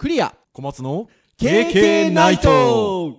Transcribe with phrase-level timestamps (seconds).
[0.00, 0.34] クリア。
[0.54, 3.18] 小松の KK ナイト。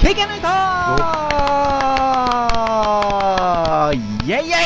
[0.00, 0.48] 経験ないと
[4.24, 4.59] イェイイェ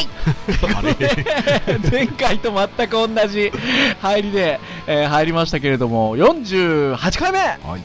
[1.90, 3.50] 前回と全く同じ
[4.00, 7.82] 入りで、えー入りましたけれども、48回目はい。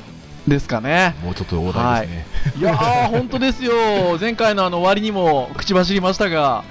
[0.50, 1.16] ですかね。
[1.24, 2.26] もうちょっと大台ですね。
[2.58, 3.74] いやー、 本当ですよ。
[4.20, 6.64] 前回のあの終わりにも口走りましたが、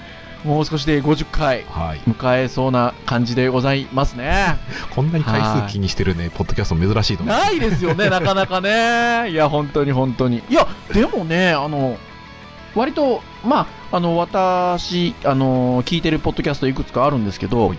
[0.45, 2.01] もう少しで50回はい。
[2.11, 4.57] 迎えそうな感じでございますね。
[4.95, 7.37] こんなに回数気にしてるね、ポッドキャスト珍しいと思う。
[7.37, 9.31] ないですよね、なかなかね。
[9.31, 10.43] いや、本当に本当に。
[10.49, 11.97] いや、でもね、あの、
[12.79, 17.75] 割と、まあ、あの、私、あの、聞いてるポッドキャストいくつかあるんですけど、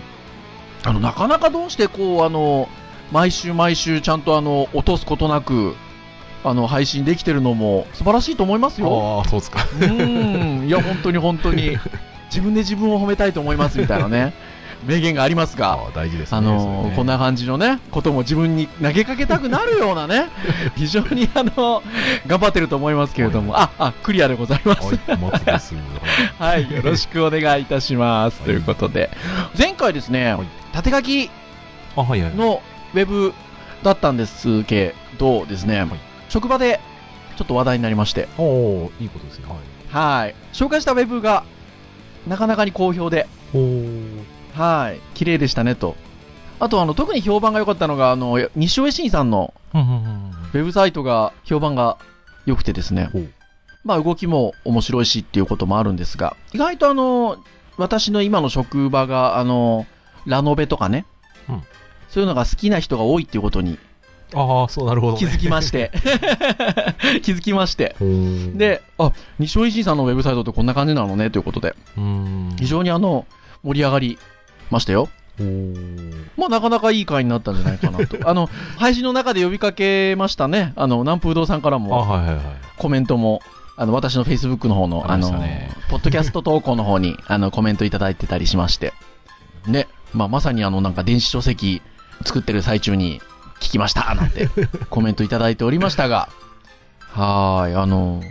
[0.84, 2.68] あの、なかなかどうして、こう、あの、
[3.10, 5.74] 毎週毎週ちゃんとあの、落とすことなく、
[6.44, 9.18] あの、配信できてるのも素晴らしいと思いますよ。
[9.20, 9.62] ああ、そうですか。
[9.62, 11.78] うーん、いや、本当に本当に、
[12.28, 14.34] 自分で自分を褒めたいと思いますみたいなね、
[14.84, 16.38] 名言がありますがあ、あ、大事ですね。
[16.38, 20.28] あのねこんな感じのね、ことも自分に投げかけたくなるようなね、
[20.76, 21.82] 非常にあの、
[22.26, 24.94] 頑張ってると思いますけれども、あ、あ、クリアでございます。
[26.38, 28.40] はい、よろしくお願いいたします。
[28.40, 29.10] はいということで、
[29.56, 31.30] 前回ですね、はい縦書き。
[32.36, 32.62] の
[32.94, 33.34] ウェブ
[33.82, 35.86] だったんですけどですね、
[36.28, 36.80] 職場で
[37.36, 39.46] ちょっと話題になりまして、おおいいことですね。
[39.48, 40.22] はい。
[40.22, 41.44] はい、紹介したウェブが
[42.26, 43.60] なかなかに好評で、おお
[44.54, 45.96] はい、綺麗でしたねと。
[46.58, 51.98] あとあの、特に評判が良かったのが、あの、西尾維新さんのウェブサイトが評判が
[52.44, 53.10] 良くてですね。
[53.84, 57.38] まあ動きも面白いしっていうこともあるんですが、意外とあの、
[57.78, 59.86] 私の今の職場があの、
[60.26, 61.06] ラノベとかね、
[61.48, 61.62] うん
[62.10, 63.78] そういうのが好きな人が多いっていうことに
[64.34, 65.18] ああ、そうなるほど、ね。
[65.18, 65.90] 気づきまして、
[67.22, 67.96] 気づきまして。
[68.54, 71.74] で、あ、西尾維新さんのウェブサイトってこんな感じなのねということで。
[72.58, 73.26] 非常にあの、
[73.62, 74.18] 盛り上がり
[74.70, 75.08] ましたよ。
[76.36, 78.16] まあ、なかなかいい回になったんじゃないかなと。
[78.28, 80.72] あの、配信の中で呼びかけましたね。
[80.76, 82.44] あの、南風堂さんからあ、もはいはいはい。
[82.76, 83.40] コメントも、
[83.76, 88.92] あの、私の Facebook の方の、ああのりましたね、ポッドキャスト投稿の方に、 あの、コメントいただいてたりしまして。
[89.66, 91.80] ね、まあ、まさにあの、なんか電子書籍
[92.24, 93.20] 作ってる最中に
[93.60, 94.48] 聞きましたなんて
[94.90, 96.28] コメントいただいておりましたが、
[97.12, 98.22] はーい、あの、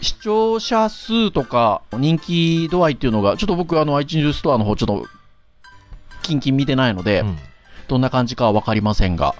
[0.00, 5.06] 視聴者数とか人気度合いっていうのが、ちょっと僕あの iTunes ストアの方ちょっと、
[6.22, 7.38] キンキン見てないので、うん
[7.88, 9.34] どんな感じかはわかりませんが、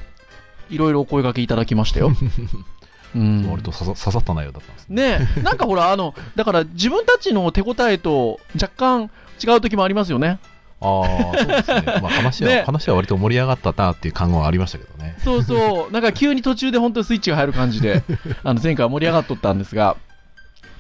[0.68, 2.12] いろいろお声掛けいただきましたよ。
[3.14, 3.48] うん。
[3.50, 5.18] 割と刺さ刺さった内容だったんですね。
[5.18, 9.10] ねえ、なんかほら、あの、だから自分たちの手応えと若干
[9.42, 10.38] 違う時もありますよね。
[10.80, 11.02] あ
[11.34, 11.82] あ、そうですね。
[12.02, 15.16] まあ話は、ね話は割と盛り上がったなっていう感はありましたけどね。
[15.24, 18.02] そうそう、なんか急に途中で本当にスイッチが入る感じで、
[18.42, 19.96] あの前回は盛り上がっとったんですが、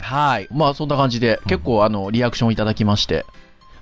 [0.00, 0.48] はい。
[0.50, 3.24] まあそんな感じで、結構あの、リアクションいただきまして、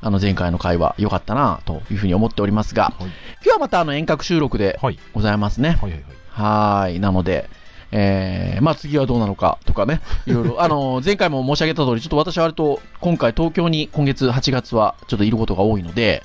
[0.02, 2.94] あの前回の回は良かったなというふうに思っておりますが、はい。
[3.00, 3.10] 今
[3.42, 4.98] 日はまたあの遠隔収録ではい。
[5.12, 5.78] ございますね。
[5.80, 6.04] はい。
[6.30, 7.00] はい。
[7.00, 7.50] なので、
[7.92, 16.22] えー、まあ次はどうなのかとかね、 いろいろ、あの、前回も申し上げた通り、ちょっと私は割と今回東京に今月8月はちょっといることが多いので、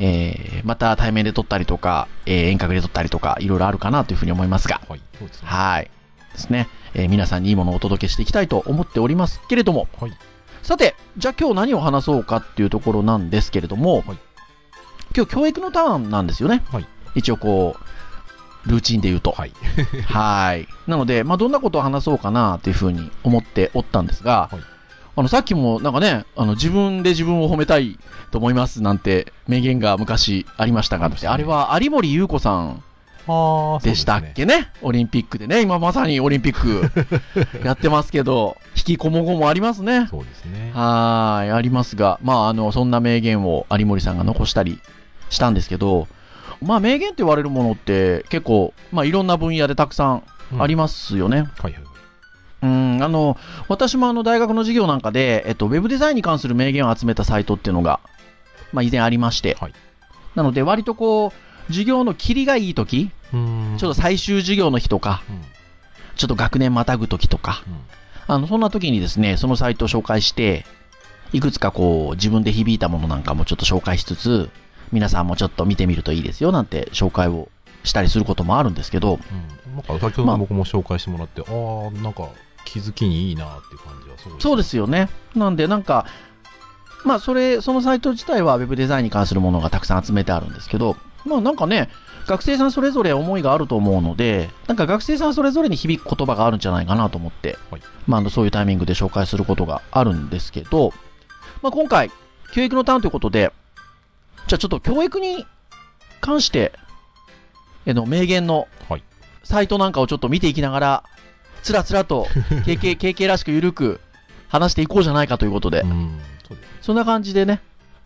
[0.00, 5.00] えー、また対面で撮ったりとか、えー、遠隔で撮ったりとか、いろいろあるかなというふうに思いますが、はい。
[5.18, 5.48] そうですね。
[5.48, 5.90] はい。
[6.32, 6.68] ですね。
[6.94, 10.12] えー皆さんにいいものをお届けしていきたいと思っておりますけれども、はい。
[10.62, 14.18] さて、じゃあ今日何を話そうかっていうところなんですけれども、はい
[15.14, 16.62] 今日教育のターンなんですよね。
[16.72, 17.76] はい一応こ
[18.66, 19.32] う、ルーチンで言うと。
[19.32, 19.52] はい。
[20.06, 20.66] はい。
[20.86, 24.60] なので、まあ、どんなことを話そうかなっていうふうに思っておったんですが、はい
[25.14, 27.98] あの、さっきもなんかね、あの、自分で自分を褒めたい
[28.30, 32.82] と思いますなんて名言が昔ありましたが、あねあれは有森優子さん
[33.82, 36.90] でしたっけねオリンピックでね、今まさにオリンピック
[37.64, 40.08] やってますけど、引きこもごもありますね。
[40.10, 40.72] そうですね。
[40.74, 44.80] はーい、ありますが、まあ、あの、そんな名言を有森さんが残したり
[45.30, 46.08] したんですけど、
[46.60, 50.22] まあ、名言って言われるものって結構、まあ、いろんな分野でたくさん
[50.58, 51.46] ありまますよね。
[51.56, 51.62] す。
[51.62, 51.92] はいはいはい。
[52.62, 53.36] うん、あの、
[53.68, 57.98] 私もあの、大学の授業なんかで、えっと、ウェブデザインに関する名言を集めたサイトっていうのが、
[58.72, 59.72] まあ、以前ありまして、はい
[60.34, 61.32] なので、割とこう、
[61.68, 63.10] 授業の切りがいい時。
[63.32, 65.40] ちょっと最終授業の日とか、うん。
[66.16, 68.34] ちょっと学年またぐ時とか、うん。
[68.34, 70.66] あの、そんな時にですね、そのサイトを紹介して、
[71.32, 74.50] いくつかこう、自分で響いたものなんかもちょっと紹介しつつ、
[74.92, 77.48] 皆さんもちょっと見てみるといいですよ、なんて紹介を
[77.84, 79.18] したりすることもあるんですけど、
[79.66, 79.74] うん。
[79.76, 82.28] なんか先ほど僕も紹介してもらって、ああ、なんか
[82.66, 85.08] 気づきにいいなっていう感じはそうそうですよね。
[85.34, 86.06] なんで、なんか、
[87.04, 91.88] まあ、それ、そのサイト自体は Web デザインに関するものがたくさん集めてあるんですけど、まあなんかね、
[92.26, 100.92] 学生さんそれぞれ思いがあると思うので、なんか学生さんそれぞれに響く言葉があるんじゃないかなと思って、はいまああのそういうタイミングで紹介することがあるんですけど、
[101.62, 102.10] まあ今回、
[102.52, 103.52] 教育のターンということで、
[104.46, 105.46] じゃあちょっと教育に
[106.20, 106.72] 関して、
[107.86, 109.02] えの名言のはい
[109.44, 111.04] サイトなんかをちょっと見ていきながら、
[111.62, 112.26] つらつらと
[112.64, 114.00] KK, KK らしくゆるく
[114.48, 116.20] 話していこうじゃないかということで、うん。
[116.46, 116.78] そうですね。
[116.80, 117.60] そんな感じでね、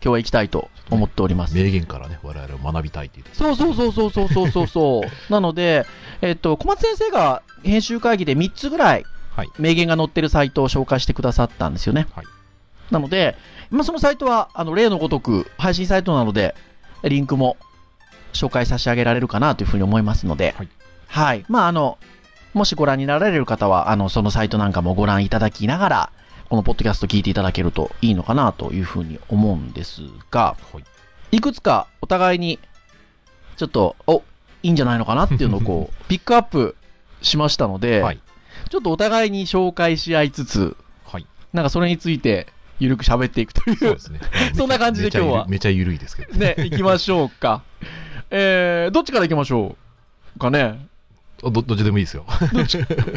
[0.07, 1.53] 今日は行きたいと思っております。
[1.53, 3.25] 名言からね、我々を学びたいっていう。
[3.33, 5.11] そうそうそうそうそうそうそうそう。
[5.31, 5.85] なので、
[6.21, 9.03] えっと、小松先生が編集会議で3つぐらい
[9.35, 12.07] はい名言が載ってるサイトを紹介してくださったんですよね。
[12.15, 12.25] はい
[12.89, 13.35] なので、
[13.69, 16.55] まあ、そのサイトは、あの、例のごとく配信サイトなので、
[17.03, 17.57] リンクも
[18.31, 20.69] 紹介差し上げられるかなというふうに思いますので、はい。
[21.07, 21.45] はい。
[21.49, 21.97] まあ、あの、
[22.53, 26.11] もしご覧になられる方は、あの、そのサイトなんかもご覧いただきながら、
[26.49, 30.01] このポッドキャスト聞いていただけるといいのかなというふうに思うんです
[30.31, 31.35] が、はい。
[31.35, 32.57] いくつかお互いに、
[33.57, 34.23] ちょっと、お、
[34.63, 36.77] いいんじゃないのかなっていうのをこう、 ピックアップ
[37.21, 38.19] しましたので、はい。
[38.69, 41.27] ちょっとお互いに紹介し合いつつ、はい。
[41.51, 42.47] なんかそれについて、
[42.79, 44.19] ゆるく喋っていくというそうで、すね。
[44.55, 46.33] そんな感じで今日はめちゃゆるいですけど。
[46.33, 47.63] ね、行きましょうか。
[48.31, 49.75] えー、どっちから行きましょ
[50.35, 50.87] うかね？
[51.43, 52.25] あどどっちでもいいですよ。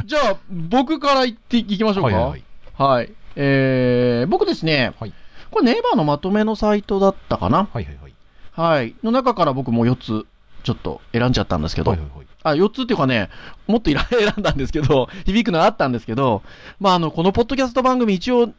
[0.04, 2.16] じゃあ、僕から行っていきましょうか。
[2.16, 2.44] はいはい
[2.80, 3.12] はい。
[3.36, 3.46] はい。
[3.46, 5.12] えー、僕ですね、はい
[5.50, 7.68] これネイバーのまとめのサイトだったかな？
[7.72, 8.14] はいはいはい。
[8.52, 8.94] はい。
[9.02, 10.26] の中から僕も4つ、
[10.62, 12.26] ちょっと選んじゃったんですけど、はいはいはい。
[12.44, 13.30] あ、4つっていうかね、
[13.66, 16.44] もっといら 選んだんですけど、響くのあったんですけど、
[16.78, 18.50] まあ、あの、このポッドキャスト番組一応、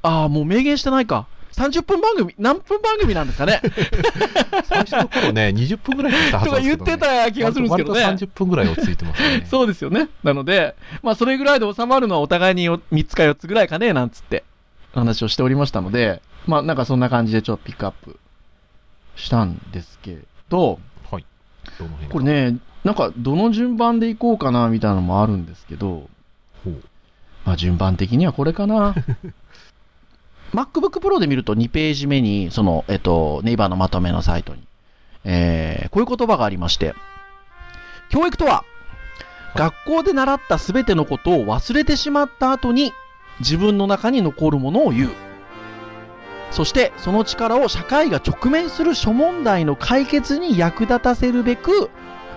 [0.00, 1.28] ああ、もう明言してないか。
[1.60, 3.60] 30分番組、何分番組なんですかね
[4.64, 8.02] 最初の頃ね、20分ぐらいだったはずとか言ってた気がするんですけどね。
[8.02, 9.46] 割と30分ぐらい落ち着いてますね。
[9.50, 10.08] そうですよね。
[10.24, 14.44] なので、まあ、それぐらいで収まるのはお互いに3つか4つぐらいかね、なんつって、
[14.94, 18.18] 話をしておりましたので、まあ、なんかそんな感じでちょっとピックアップ
[19.16, 20.16] したんですけ
[20.48, 20.78] ど、
[21.10, 21.26] はい。
[21.78, 26.08] どの辺これね、なんかどの順番でいこうかな、みたいなのもあるんですけど、
[26.64, 26.82] ほう
[27.44, 28.94] まあ、順番的にはこれかな。
[30.54, 34.62] MacBook Pro で見ると2ページ目に、その、えっと、ネイバーのまとめのサイトに、
[35.24, 36.94] えー、こういう言葉がありまして、
[38.10, 38.64] 教育とは、
[39.54, 42.92] 学校で習ったすべてのことを忘れてしまった後に、
[43.40, 45.10] 自分の中に残るものを言う。
[46.50, 51.90] そして、その力を社会が直面する諸問題の解決に役立たせるべく、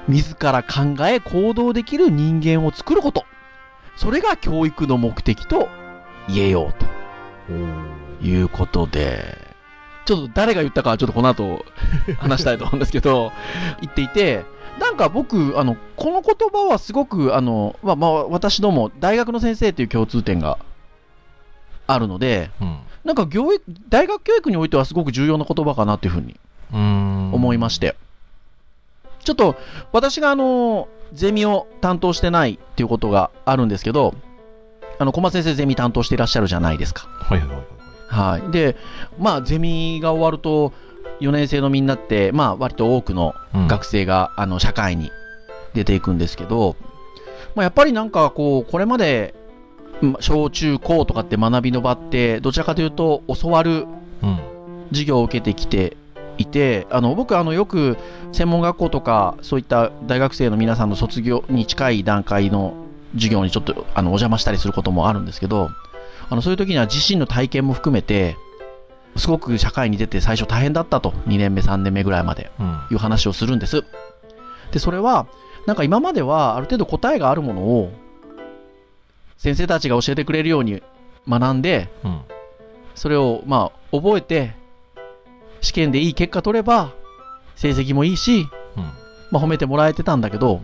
[0.08, 3.26] 自ら考え行動できる人間を作ること。
[3.96, 5.70] それが教育の目的と
[6.28, 6.86] 言えようと
[8.24, 9.38] いうことで、
[10.06, 11.66] ちょっと誰が言ったかはちょっとこの後
[12.18, 13.32] 話したいと思うんですけど、
[13.82, 14.46] 言っていて、
[14.80, 20.58] なんか僕、あの、この言葉はすごく、あの、まあ、まあ、私ども、大学の先生という共通点が
[21.86, 22.80] あるので、うん。
[23.04, 26.40] なんか教育、大学教育においてはすごく重要な言葉かなというふうに。
[26.72, 27.96] 思いまして。
[29.24, 29.56] ちょっと、
[29.92, 34.16] 私があの、ゼミを担当してないっていうことがあるんですけど、
[34.98, 37.08] あの、小松先生ゼミ担当していらっしゃるじゃないですか。
[37.08, 38.42] はいはいはいはい。
[38.42, 38.52] はい。
[38.52, 38.76] で、
[39.20, 40.74] まあ、ゼミが終わると、
[41.20, 45.12] 4年生のみんなって、まあ、割と多くのうん学生が、あの、社会に
[45.74, 46.76] 出ていくんですけど、
[47.56, 49.34] まあ、やっぱりなんかこう、これまで、
[50.02, 53.86] ま小中高とかって学びの場って、どちらかというと、教わる
[54.22, 54.40] うん。
[54.90, 55.98] 授業を受けてきて
[56.38, 57.98] いて、あの僕あのよく
[58.32, 62.74] 専門学校とかそういった大学生の皆さんの卒業に近い段階の
[63.16, 65.70] 授業にちょっとあのお邪魔したりすることもあるんですけど、
[66.30, 68.38] あのそういう時には自身の体験も含めて、
[69.16, 72.80] すごく社会に出て最初大変だったと、2年目、3年目ぐらいまでうん。
[72.92, 73.84] いう話をするんです。
[74.72, 75.28] で、それは、
[75.68, 77.92] なんか今まではある程度答えがあるものを、
[79.38, 80.82] 先生たちが教えてくれるように
[81.28, 82.22] 学んで、うん。
[82.96, 84.56] それをまあ覚えて
[85.62, 86.94] 試験でいい結果取れば
[87.56, 88.84] 成績もいいし、うん。
[89.32, 90.62] まあ、褒めてもらえてたんだけど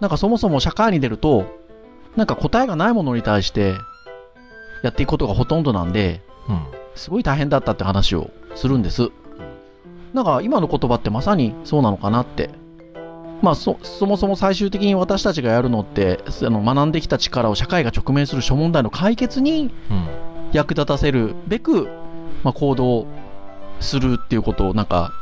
[0.00, 1.44] なんかそもそも社会に出ると
[2.16, 3.74] なんか答えがないものに対して
[4.86, 6.62] やっていくことがほとんどなんでうん。
[6.94, 9.10] すごい大変だったって話をするんです
[10.14, 12.50] なんか今の言葉ってまさにそうなのかなって
[13.42, 20.08] まあそそもそも最終的に私たちがやるのってあの学んできた力を社会が直面する諸問題の解決にうん。
[20.52, 21.88] 役立たせるべく、
[22.44, 23.06] まあ、行動
[23.80, 25.12] するっていうことをなんか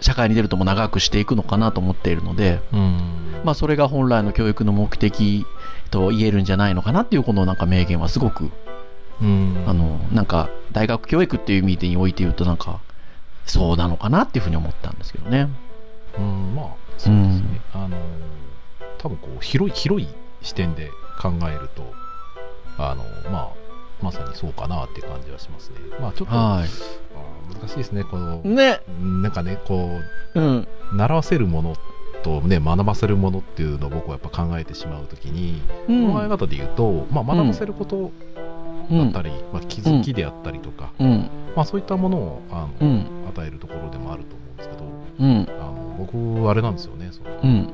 [0.00, 3.00] 社会に出るとも長くしていくのかなと思っているので、うん。
[3.44, 5.46] まあ、それが本来の教育の目的
[5.90, 8.50] と言えるんじゃないのかなっていうこのなんか名言はすごく
[9.20, 9.64] うん。
[9.66, 12.80] あのなんか大学教育っていう意味でにおいて言うとなんか
[13.46, 15.48] そうなのかなっていうふうに思ったんですけどね。
[16.18, 16.66] うん、まあ、
[16.96, 17.60] そうですね。
[17.72, 17.96] あの、
[18.98, 20.08] 多分こう、広い、広い
[20.42, 20.90] 視点で
[21.20, 21.92] 考えると、
[22.78, 23.48] あの、まあ、
[24.02, 25.76] まさにそうかなっていう感じはしますね。
[26.00, 28.80] まあちょっと、はあー難しいですね、このい。、ね。
[29.22, 30.00] なんかね、こ
[30.34, 30.58] うん。
[30.92, 31.76] う、習わせるもの
[32.22, 38.12] とね、学ばせるものっていうのを僕はやっぱ考えてしまうときに、うん考え方で言うと、まあ学ばせることうん
[38.90, 41.30] だったり、まあ気づきであったりとか、うん。
[41.56, 43.06] まあそういったものをあの、うん。
[43.28, 44.84] 与えるところでもあると思うんですけど、
[45.20, 45.48] うん。
[45.60, 47.68] あの僕、あれなんですよね、そのうん。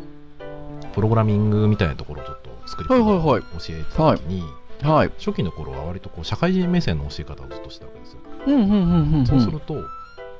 [0.92, 4.42] プログラミングみたいなところをちょっと作りはいはいはい教えてた時に、
[4.82, 5.08] はい。
[5.18, 8.20] 初期の頃は割とこう社会人目線の教え方をずっとしてたわけですよ。
[8.46, 9.26] うんうんうんうん。
[9.26, 9.74] そうすると、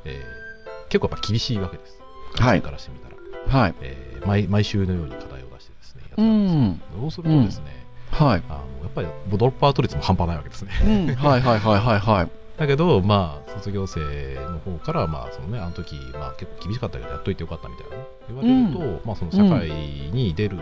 [0.05, 0.41] えー
[0.89, 2.01] 結構やっぱ厳しいわけです。
[2.35, 3.75] はい学生からしてみたら、はい。
[3.81, 7.01] えー毎毎週のように課題を出してですね、やってうたんですよん。
[7.01, 7.80] そうするとですね、
[8.11, 8.43] はい。
[8.49, 10.73] あのやっぱりドロップアウト率も半端ないわけですね。
[10.85, 11.15] うん。
[11.15, 12.29] はいはいはいはいはい。
[12.61, 14.01] だけど、まあ、卒業生
[14.35, 19.71] の方から、まあ、そのね、あの時、まあ、結構厳しかったけど、やっといてよかったみたいなね、言われると、まあ、その社会
[20.13, 20.59] に出る、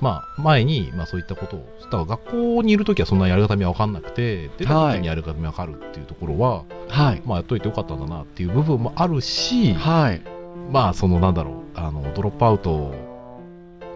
[0.00, 7.22] まあ、前に、まあ、そういったことを、だから学校にいる時はそんなやり方みは分かんなくて、出た時にやり方み分かるっていうところは、はい。
[7.26, 10.22] まあ、やっといてよかったんだなっていう部分もあるし、はい。
[10.70, 13.11] まあ、その、なんだろう、あの、ドロップアウトを、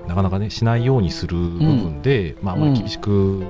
[0.07, 3.45] なかなかね、しないようにする部分で、まあ、あまり厳しく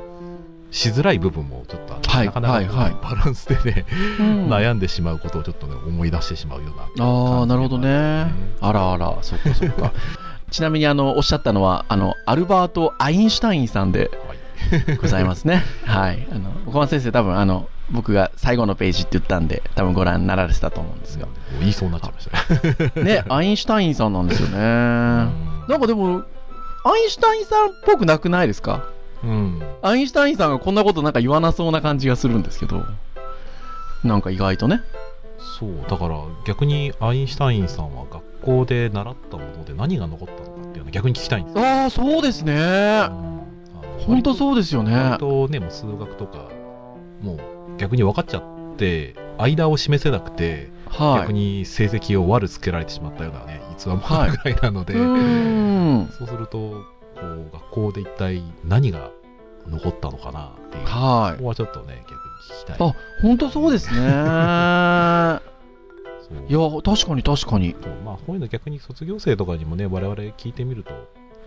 [0.70, 3.86] しづらい部分もちょっとあって、はいなかなかはいはいバランスでね、
[4.20, 7.04] うん悩んでしまうことをちょっとね、思い出してしまうような。
[7.04, 8.32] ああ、なるほどね。
[8.60, 9.92] あらあら、そっかそっか。
[10.50, 15.64] ちなみに、あの、おっしゃったのは、あの、アルバート・アインシュタインさんではいございますね。
[15.84, 16.26] はい。
[16.30, 21.26] あの、小松先生、多分、あの、僕が最後のページって言ったんで、多分ご覧になられてたと思うんですが。
[21.60, 23.04] 言いそうになっちゃいましたね。
[23.04, 24.58] ね、アインシュタインさんなんですよね。
[25.68, 26.24] なんかでも、
[26.88, 28.88] アインシュタインさんっぽくなくないですか？
[29.24, 29.60] うん。
[29.82, 32.84] アインシュタインさんがこんなことなんか言わなそうな感じがするんですけど。
[34.04, 34.82] なんか意外とね。
[35.58, 36.16] そう、だから
[36.46, 41.64] 逆にアインシュタインさんは学校で習ったもので何が残ったのかっていうのを逆に聞きたいんですよ。
[41.64, 43.08] ああ、そうですね。
[44.06, 44.94] 本当そうですよね。
[44.94, 46.48] 割とね、もう数学とか、
[47.20, 47.40] もう
[47.78, 51.20] 逆に分かっちゃって、間を示せなくて、はい。
[51.20, 56.08] 逆に成績を悪つけられてしまったようなね、逸話もあるぐらいなので、うーん。
[56.16, 56.84] そうすると、こ
[57.20, 59.10] う、学校で一体何が
[59.66, 61.42] 残ったのかなっていう、こはい。
[61.42, 62.76] こはちょっとね、逆に聞きたい。
[62.80, 64.00] あ、本当そうですね。
[66.48, 67.76] いや、確かに確かに。
[68.04, 70.92] まあ、こういうの逆に卒業生とかにもね、我々聞いてみると、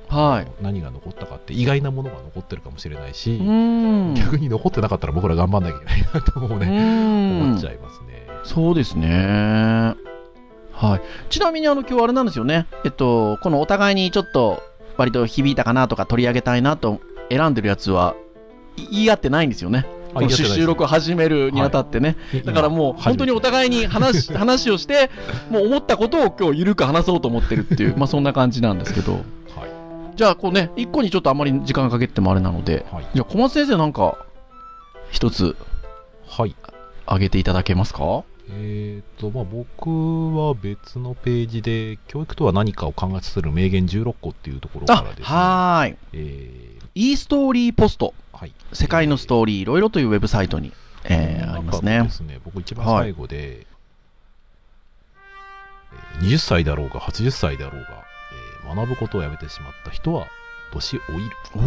[0.10, 0.52] はい。
[0.62, 3.38] 何が残ったかって意外なものが残ってるかもしれないし。
[3.38, 8.28] 逆に残ってなかったら僕ら頑張んなきゃいけないなともうね、思っちゃいますね。
[8.44, 9.96] そうですね。
[10.74, 11.02] はい。
[11.30, 12.68] ちなみにあの今日あれなんですよね。
[12.84, 14.64] えっと、このお互いにちょっと
[14.98, 17.00] 割と響いたかなとか取り上げたいなと
[17.30, 18.16] 選んでるやつは
[18.78, 19.86] い言い合ってないんですよね。
[20.14, 22.16] この収録を始めるにあたってね。
[22.46, 25.12] だからもう本当にお互いに話 話をして、
[25.50, 29.14] もう思ったことを今日緩く話そうと思ってるっていう、まあそんな感じなんですけど。
[29.14, 29.22] はい。
[30.20, 33.08] じゃあこうね、一個にちょっとあんまり時間かけてもあれなので、はい。
[33.14, 34.18] じゃあ小松先生なんか
[35.12, 35.56] 一つ
[36.28, 36.58] はい。
[37.06, 38.26] 挙げていただけますか？
[38.52, 45.98] えっ、と、まあ、僕は別のページで、教育とは何かを考えさせる名言16個っていうところからあですね、はーい。
[46.12, 48.14] え e ストーリーポスト。
[48.34, 48.52] ーはい。
[48.74, 50.74] 世界のストーリーいろいろというウェブサイトに、
[51.06, 52.10] えーありますねで。
[52.10, 58.09] すね、僕一番最後で、えー20歳だろうが80歳だろうが、えー
[58.76, 60.28] 学ぶことをやめてしまった人は
[60.72, 61.36] 年老いる。
[61.56, 61.62] 学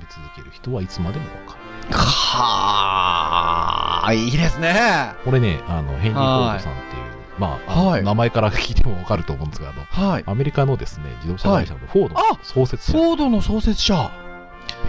[0.00, 1.60] び続ける人はいつまでもわかる。
[1.94, 5.12] はーいいですね。
[5.24, 7.02] これね、あの、ヘンリー・フォードさんっていう、
[7.38, 10.24] まあ、はい名前から聞いてもわかると思うんですが、はい。
[10.26, 12.98] アメリカのですね、自動車会社のフォードのあ創設者。
[12.98, 14.10] フォードの創設者。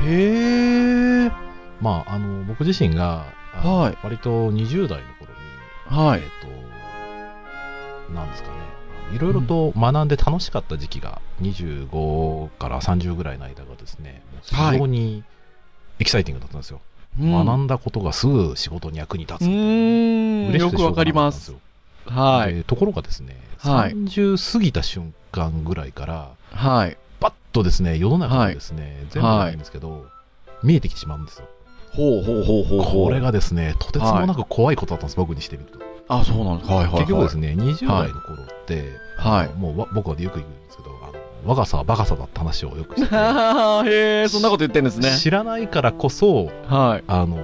[0.06, 1.32] へえ。
[1.82, 5.34] まあ、あの、僕自身が、はい割と20代の頃
[5.90, 6.28] に、はいえっ、。
[8.08, 8.56] と、なんですかね、
[9.14, 15.24] いろいろと学んで楽しかった時期が、25から30ぐらいの間がですね、非常に
[16.00, 16.82] エキサイティングだったんですよ。
[17.20, 19.50] うん学んだことがすぐ仕事に役に立つう。
[19.50, 21.54] 嬉しくてしょうがよくわかります。
[22.06, 22.56] はい。
[22.56, 26.98] でところがですね、はい30過ぎた瞬間ぐらいから、はい。
[27.20, 30.06] パッとですね、世の中がですね、全部じゃないんですけど、
[30.64, 31.48] 見えてきてしまうんですよ。
[31.92, 33.06] ほうほうほうほうほう。
[33.06, 35.89] これがですね、とてつもなく怖いことだったんです、僕にしてみると。
[36.10, 36.70] あ、そうなんです。
[36.72, 37.00] はいはいはい。
[37.02, 38.84] 結局ですね、20代の頃って、
[39.18, 41.14] はいもうわ僕はよく言うんですけど、あの
[41.46, 45.12] 我がさはバカさだって話をよくして へえ、そんなこと言ってんですね。
[45.18, 47.04] 知らないからこそ、はい。
[47.08, 47.38] あの、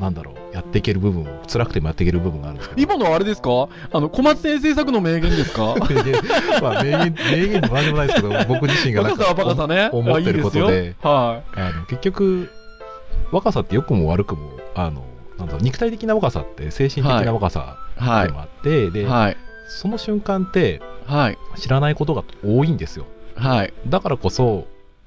[0.00, 2.82] なんだろう、やっていける部分、辛くてもやっていける部分があるんですけど。
[2.82, 3.50] 今のはあれですか？
[3.92, 5.74] あの、小松先生作の名言ですか？
[5.88, 6.14] 名言、
[6.62, 9.88] まあ、名言、名言でも何でもないですけど、 僕自身がなんかバカさはバカさね。
[9.92, 12.50] 思ってることであいあの結局、
[13.30, 15.04] 若さって良くも悪くも、あの、
[15.60, 18.02] 肉体的な若さって精神的な若さい。
[18.02, 18.90] はでもあって、い。
[18.90, 19.36] で、はい。
[19.68, 21.38] その瞬間ってはい。
[21.56, 23.06] 知らないことが多いんですよ。
[23.34, 23.72] はい。
[23.88, 24.66] だからこそ、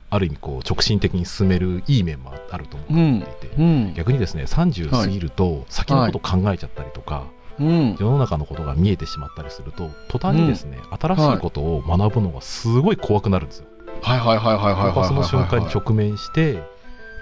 [0.10, 3.94] ある意味こう直進的に進めるいい面もあると思っていて、うん。
[3.96, 7.25] 逆にですね30過ぎると先のこと考えちゃったりとか、
[7.60, 7.96] うん。
[8.00, 13.68] 世の中のことが見えてしまったりすると途端にですね、新しいことを学ぶのがすごい怖くなるんですよ。
[14.02, 14.86] はいはいはいはいはいはいはい。
[14.88, 16.62] 僕はその瞬間に直面して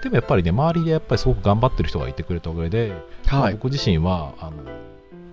[0.02, 2.92] でもやっぱりね周りでやっぱりすごく頑張ってる人がいてくれたおかげで、
[3.30, 3.52] まあはい。
[3.54, 4.50] 僕自身はあ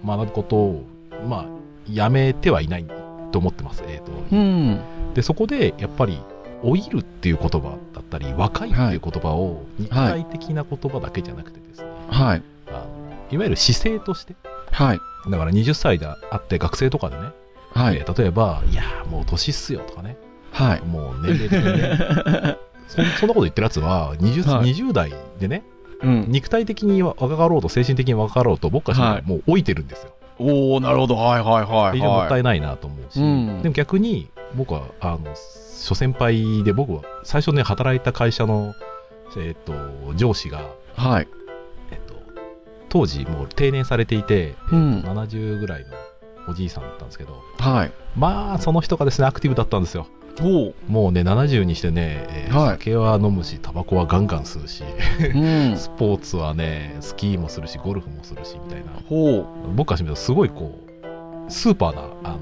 [0.05, 0.83] の学ぶことを
[1.27, 1.45] まあ
[1.91, 2.85] やめてはいない
[3.31, 3.83] と思ってます。
[3.87, 4.79] えーとうん。
[5.13, 6.19] でそこでやっぱり
[6.63, 12.43] 老いるっていう言葉だったり若いっていう言葉を肉体的な言葉だけじゃなくてですね、はい。
[12.67, 12.85] あの
[13.31, 14.35] いわゆる姿勢として
[14.71, 14.99] はい。
[15.29, 17.29] だから20歳であって学生とかでね、
[17.73, 17.97] はい。
[17.97, 20.15] えー例えば「いやーもう年っすよ」とかね
[20.51, 20.81] はい。
[20.81, 22.57] もう年齢的にね
[22.89, 25.63] そそんなこと言ってるやつは 20,、はい20代でね
[26.01, 26.25] うん。
[26.27, 31.15] 肉体的に若かろうと精神的に若かろうと僕たちははいもう老いてるんですよ、おおなるほど。
[31.15, 32.41] はいはいはい非常にもったはい。
[32.41, 35.35] いないなと思うし、うんでも逆に僕はあの
[35.77, 38.73] 諸先輩で僕は最初ね働いた会社の、
[39.37, 39.73] えっと
[40.15, 40.63] 上司が、
[40.95, 41.27] はい。
[41.91, 42.15] えっと
[42.89, 45.87] 当時もう定年されていて、うん70ぐらいの
[46.47, 47.91] おじいさんだったんですけどはい。
[48.17, 50.07] まあその人がですねアクティブだったんですよ。
[50.87, 54.83] もうね70にしてね、えーはい酒は飲むしタバコはガンガン吸うし
[55.35, 55.77] うん。
[55.77, 62.39] スポーツはねスキーもするしゴルフもするしみたいなほ僕からしてみるとすごいこうスーパーなあの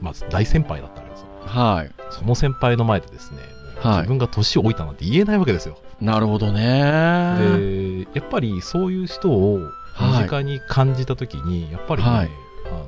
[0.00, 1.48] まず大先輩だったわけですよう。
[1.48, 1.90] はい。
[2.10, 3.38] その先輩の前でですね、
[3.82, 5.76] 自分が年を老いたなんて言えないわけですよ。
[6.00, 7.34] なるほどね。
[7.38, 9.60] で、やっぱりそういう人を
[10.00, 12.30] 身近に感じたときに、やっぱりね、はい
[12.66, 12.86] あの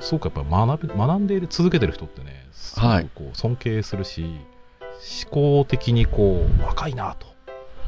[0.00, 4.22] すごくやっぱ学び学んでいる、続けてる人ってね、すごくこう尊敬するし、
[5.24, 7.26] 思考的にこう若いなと。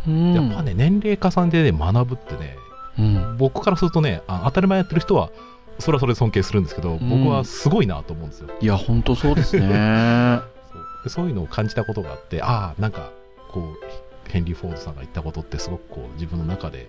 [0.07, 2.57] うんやっぱね、年齢重ねてね、学ぶってね、
[2.99, 3.37] うん。
[3.37, 5.31] 僕からするとね、あ当たり前やってる人は、
[5.79, 8.49] それはそれで尊敬するんですけど、ん僕はすごいなと思うんですよ。
[8.61, 9.63] いや、本当そうですね。
[10.73, 13.11] そうでそういうのを感じたことがあってああなんか
[13.51, 16.89] こうヘンリー・フォードさんが言ったことってすごくこう自分の中で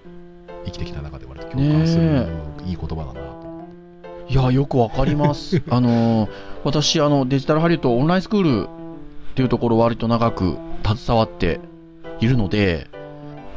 [0.65, 2.27] 生きてきた中で割と共感する、ね
[2.65, 3.38] いい言葉だなと
[4.29, 5.61] いや、よくわかります。
[5.69, 6.29] あのー、
[6.63, 11.59] 私、あの、デジタルハリウッドオンラインスクールっていうところ割と長く携わって
[12.19, 12.87] いるので、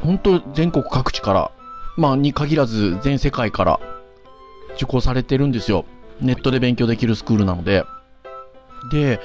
[0.02, 1.50] 本当全国各地から、
[1.96, 3.80] まあ、に限らず全世界から
[4.76, 5.84] 受講されてるんですよ。
[6.20, 7.84] ネットで勉強できるスクールなので。
[8.90, 9.20] で、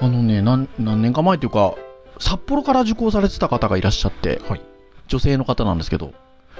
[0.00, 1.74] あのね、何、何年か前というか、
[2.18, 4.60] 札幌から受講されてた方がいらっしゃって、はい
[5.08, 6.12] 女性の方なんですけど、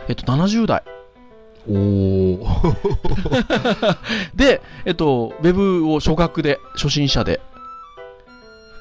[0.08, 0.82] えっと、70代。
[1.68, 2.46] おお
[4.34, 7.40] で、えっと、ウェブを初学で、初心者で、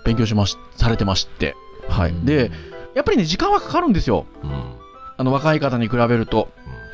[0.05, 1.55] 勉強しまし、されてまして。
[1.89, 2.13] はい。
[2.23, 2.51] で、
[2.95, 4.25] やっぱりね、時間はかかるんですよ。
[4.43, 4.77] うんうん
[5.17, 6.49] あの、若い方に比べると。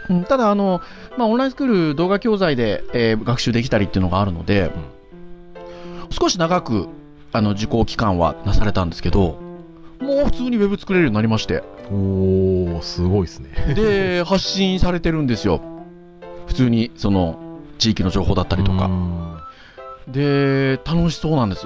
[0.10, 0.82] うん、ただ、あの、
[1.18, 4.72] まあ、オンラインスクール動画教材で、えー学習できたりっていうのがあるので、
[6.10, 6.88] 少し長く、
[7.34, 9.40] あの、受講期間はなされたんですけど、
[10.00, 11.64] もう普通にウェブ作れるようになりまして。
[11.92, 15.62] おおすごいですねで、発信されてるんですよ。
[16.54, 17.40] 普通に、その、
[17.80, 18.86] 地域の情報だったりとか。
[18.86, 19.24] うん
[20.08, 21.66] で、楽しそうなんです。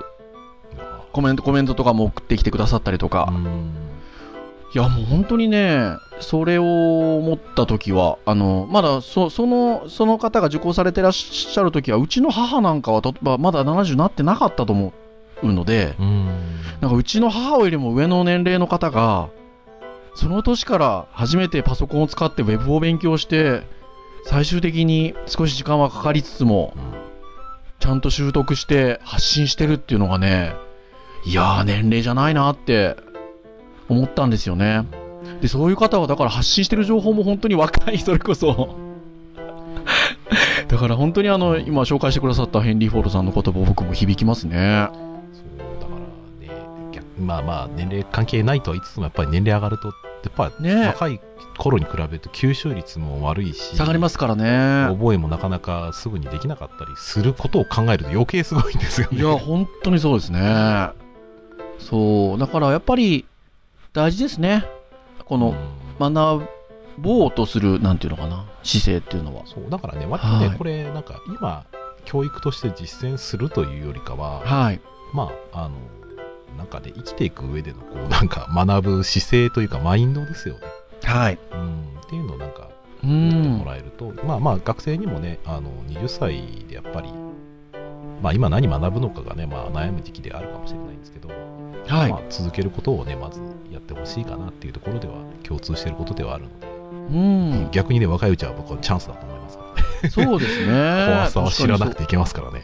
[1.11, 3.29] コメント、コメントとかも送ってきてくださったりとか。
[3.31, 3.87] うん
[4.75, 14.91] いや、もう本当にね、それを思った時は、あの、まだ、そ、その、その方が受講されてらっしゃる時は、うちの母なんかはと、まあまだ70になってなかったと思
[15.41, 16.25] うので、うん
[16.81, 19.29] なんかうちの母よりも上の年齢の方が、
[20.15, 23.63] その年から初めてパソコンを使ってウェブを勉強して、
[24.25, 26.73] 最終的に少し時間はかかりつつも、
[27.79, 30.53] ちゃんと習得して発信してるっていうのがね、
[31.25, 32.95] いやー年齢じゃないなって
[33.89, 34.85] 思ったんですよね。
[35.41, 38.75] で、そういう方はだから発信してる情報も本当に若い、それこそ。
[40.67, 44.89] だから本当にあの、今紹介してくださったヘンリー・フォードさんの言葉僕も響きますね。
[45.33, 51.19] そうだからね逆まあまあ年齢関係ないとは言いつつもやっぱり年齢上がるとやっぱりね若い
[51.57, 54.87] 頃に比べると吸収率も悪いし下がりますからね。
[54.93, 59.17] 覚えもなかなかすぐにできなかったりすることを考えると余計すごいんですよね。
[59.17, 60.89] いや、本当にそうですね。
[61.79, 62.39] そう。
[62.39, 63.25] だからやっぱり
[63.93, 64.65] 大事ですね。
[65.25, 65.55] この
[65.99, 66.47] 学
[66.97, 69.43] ぼうとする、なんていうのかな、姿勢っていうのは。
[69.45, 71.65] そうだからね、割とね、はいこれ、なんか今、
[72.05, 74.81] 教育として実践するというよりかは、はい。
[75.13, 75.75] まあ、あの、
[76.55, 80.61] なんかね、生きていく上での、こう、なんか学ぶ姿勢というか、マインドですよね。
[81.03, 81.39] はい。
[81.51, 82.69] うん、っていうのをなんか、
[83.03, 83.65] う持ってもん。
[83.65, 87.09] らえると、まあまあ、学生にもね、あの、20歳でやっぱり、
[88.21, 93.39] まあ今何学ぶのかがね、まあ悩む時期であるかもしれないんですけど、はいまあ続けることをね、まず
[93.71, 96.67] やってほしいかなっていうところでは、共通していることではあるので、
[97.11, 97.71] うん。
[97.71, 99.57] 逆にね、若いうちは僕はチャンスだと思います。
[100.11, 100.73] そうですね。
[101.07, 101.97] 怖さは知らなくて。
[101.99, 102.61] ていけますからね。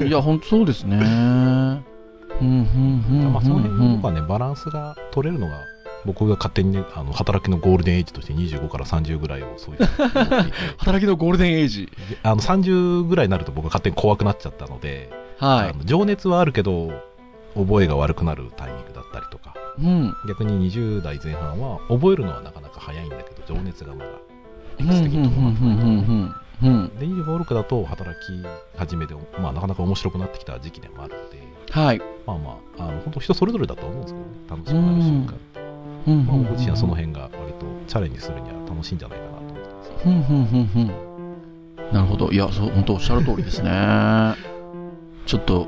[0.00, 0.08] うん。
[0.08, 1.82] いや、本当そうですね。
[2.40, 5.58] うんうんうんまあ、その辺うんの僕はね、バランスが取れるのが、
[6.04, 9.84] 僕が勝手にね、あの働きのゴールデンエイジとして25から30ぐらいをそういう
[10.78, 11.86] 働きのゴールデンエイジ。
[11.86, 15.72] であの30ぐらいになると僕は勝手に怖くなっちゃったので、はいあ。
[15.72, 16.90] の情熱はあるけど、
[17.54, 20.14] 覚えが悪くなるタイミングだったりとか、うん。
[20.28, 24.10] 逆に20代前半は覚えるのはなかなか早いんだけど、情熱がまだ
[24.78, 28.44] エうんうんクス的に止まってないうんうんうんで、25、6だと働き
[28.78, 31.98] 始めて、まあ、なかなか面白くなってきた時期でもあるので、はい。
[32.26, 35.60] まあまあ、あの本当人それぞれだと思うんですけどね、楽しくなる瞬間って。
[36.06, 39.90] うんまあ、僕自身はその辺が割とチャレンジするには楽しいんじゃないかなと思ってます。
[40.02, 41.06] ふんふんふんふん
[41.92, 42.30] なるほど。
[42.30, 43.70] いや、そう、本当おっしゃる通りですね。
[45.26, 45.66] ちょっと、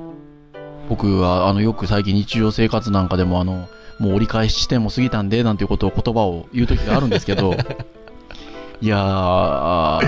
[0.89, 7.55] 僕は、あの、よく最近日常生活なんかでも、あの、もう折り返し地点も過ぎたんで、なんていうことを言葉を言う時があるんですけど、
[8.81, 10.01] いやー、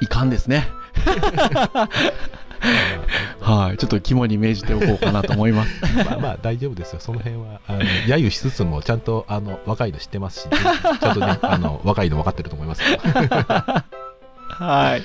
[0.00, 0.68] いかんですね。
[3.40, 3.78] はい。
[3.78, 5.70] ちょっと肝に銘じておこうかなと思います。
[6.04, 10.48] まあまあ大丈夫ですよ、その辺は、あの揶揄しつつも、ちゃんとあの若いの知ってますし、
[11.00, 12.98] ちゃんとね、あの若いの分かってると思いますよ。
[14.48, 15.02] はい。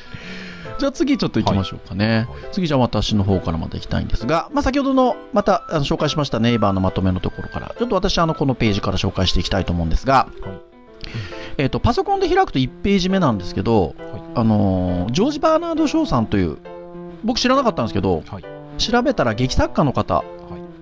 [0.78, 2.18] じゃあ次ちょっと行きましょうかね。
[2.18, 10.76] はい次じゃあ私の方からまた行きたいんですが、まあ先ほどのまたあの紹介しましたネイバーのまとめのところから、ちょっと私あのこのページから紹介していきたいと思うんですが、はい
[11.58, 13.96] えっ、と、パソコンで開くと1ページ目なんですけど、
[14.36, 16.58] あのージョージ・バーナード・ショーさんという、
[17.26, 18.44] 僕知らなかったんですけど、はい。
[18.78, 20.24] 調べたら劇作家の方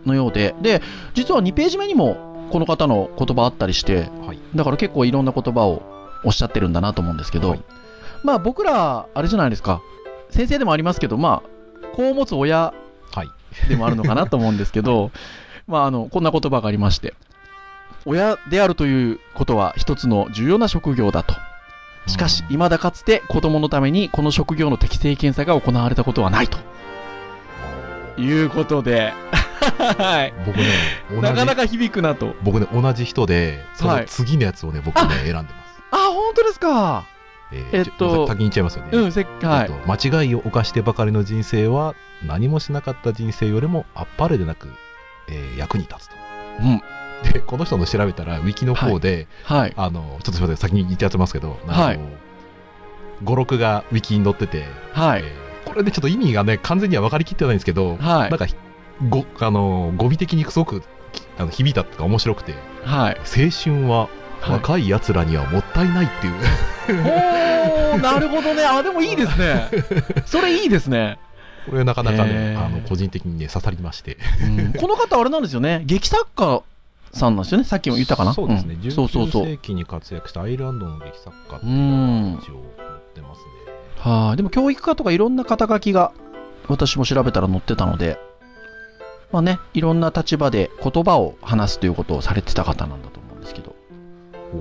[0.06, 0.82] のようで、で、
[1.14, 4.40] 実は2ページ目にもこの方の言葉あったりして、はい。
[4.56, 5.82] だから結構いろんな言葉を
[6.24, 7.64] おっしゃってるんだなと思うんですけど、はい。
[8.24, 9.82] まあ僕ら、あれじゃないですか、
[10.30, 11.42] 先生でもありますけど、ま
[11.84, 12.74] あ、子を持つ親
[13.14, 13.30] はい、
[13.70, 15.12] でもあるのかなと思うんですけど、
[15.68, 17.14] まああの、こんな言葉がありまして、
[18.06, 21.36] 親であるということは一つの重要な職業だと。
[22.08, 26.58] しかし、うん未だかつて子供のためにこの職業の適正検査が行われたことはないと
[28.22, 29.14] いうことで、
[29.98, 30.34] はい。
[30.46, 32.36] 僕ね、なかなか響くなと。
[32.44, 35.82] 僕ね、同じ人で、そのはい次のやつをね、僕ね、選んでます。
[35.92, 37.06] あ、本当ですか？
[37.52, 38.90] ええっと先に言っちゃいますよね。
[38.98, 39.70] うん、せっはい。
[39.72, 44.70] えっと間違いを犯してばかりの人生は何もしなかった人生よりもあっぱれでなく、
[45.30, 46.16] えー役に立つと。
[46.62, 46.82] うん。
[47.32, 49.74] で、この人の調べたら、ウィキの方で、はい。
[49.76, 52.00] あの、ちょっとすみません、先に言っちゃってますけど、あのはい
[53.24, 55.22] 語録がウィキに載ってて、はい。
[55.22, 58.46] えーこれでちょっと意味がね、完全には分かりきってないんですけど、はいなんか、
[59.10, 60.84] ごあの語尾的にすごく
[61.38, 63.18] あの響いたっていうか面白くて、はい。
[63.18, 64.10] 青春は
[64.48, 66.34] 若い奴らにはもったいないっていう、
[67.02, 68.66] おー、なるほどね。
[68.66, 69.70] あ、でもいいですね。
[70.28, 71.18] それいいですね。
[71.70, 74.18] これなかなかね、へーあの個人的にね、刺さりまして。
[74.44, 75.82] うんこの方、あれなんですよね。
[75.86, 76.62] 劇作家
[77.14, 77.64] さんなんですよね。
[77.64, 78.34] さっきも言ったかな？
[78.34, 79.26] そうですね、うそうそう。
[79.26, 82.42] 19世紀に活躍したアイルランドの劇作家ってういうのんが。
[82.42, 82.62] 一応載っ
[83.14, 83.46] てますね。
[83.98, 86.12] はい、でも教育家とかいろんな肩書きが
[86.68, 88.18] 私も調べたら載ってたので、
[89.32, 93.76] まあね、いろんな立場で言葉を話すということをされてた方なんだと思うんですけど。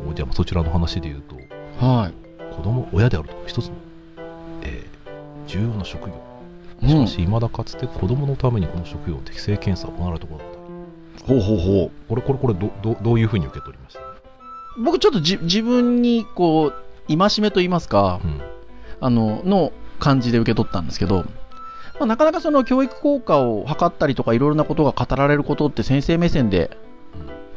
[0.09, 1.37] おじゃあそちらの話で言うと、
[1.85, 2.55] はい。
[2.55, 3.75] 子供、親であると一つの、
[4.63, 4.93] えー
[5.49, 6.15] 重要な職業。
[6.83, 10.45] うんしかし、未だかつて子供のためにこの職業の適正検査を行われたこと
[11.25, 14.01] ほうほうほこれ、これ、これど、どどういうふうに受け取りました？
[14.01, 14.83] う。
[14.83, 18.41] 僕ちょっとじ自分にこう、戒めと言いますか、うん。
[19.01, 21.25] あの、の感じで受け取ったんですけど、
[22.01, 26.77] まあ、なかなかその教育効果を測ったりとかいろいろなことが語られることって先生目線で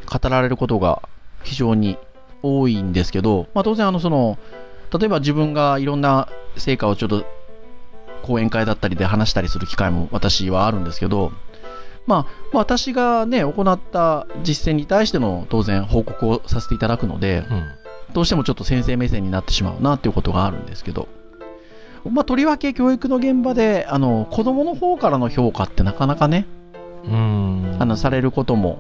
[0.05, 1.01] 語られることが
[1.43, 1.97] 非常に
[2.43, 4.37] 多いんですけど、まあ、当然あのその
[4.97, 7.25] 例えば自分がいろんな成果をちょっと
[8.21, 11.31] 講演会だったりで話したりする機会も私はあるんですけど、
[12.07, 17.71] まあ、まあ私がね行った実践に対しての当然報告をさせていただくのでうん。
[18.13, 21.09] どうしてもちょっと先生目線になってしまうなっていうことがあるんですけど、
[22.09, 26.47] まあ、とりわけ教育の現場であの子供の方からの評価ってなかなかね
[27.03, 27.75] うん。
[27.77, 28.79] あのされることも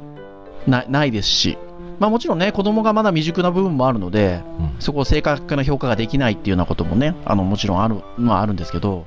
[0.67, 1.57] なないですし、
[1.99, 9.05] まあ、もちろんね子供がまだ未熟な部分もあるのでうんそこを正確な評価ができないっていうようなこともねあのもちろんあるのはあるんですけど、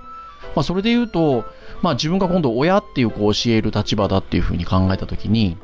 [0.54, 1.44] まあ、それで言うと、
[1.82, 5.56] まあ、自分が今度親っていうこう教える立場だっていうふうに考えたときに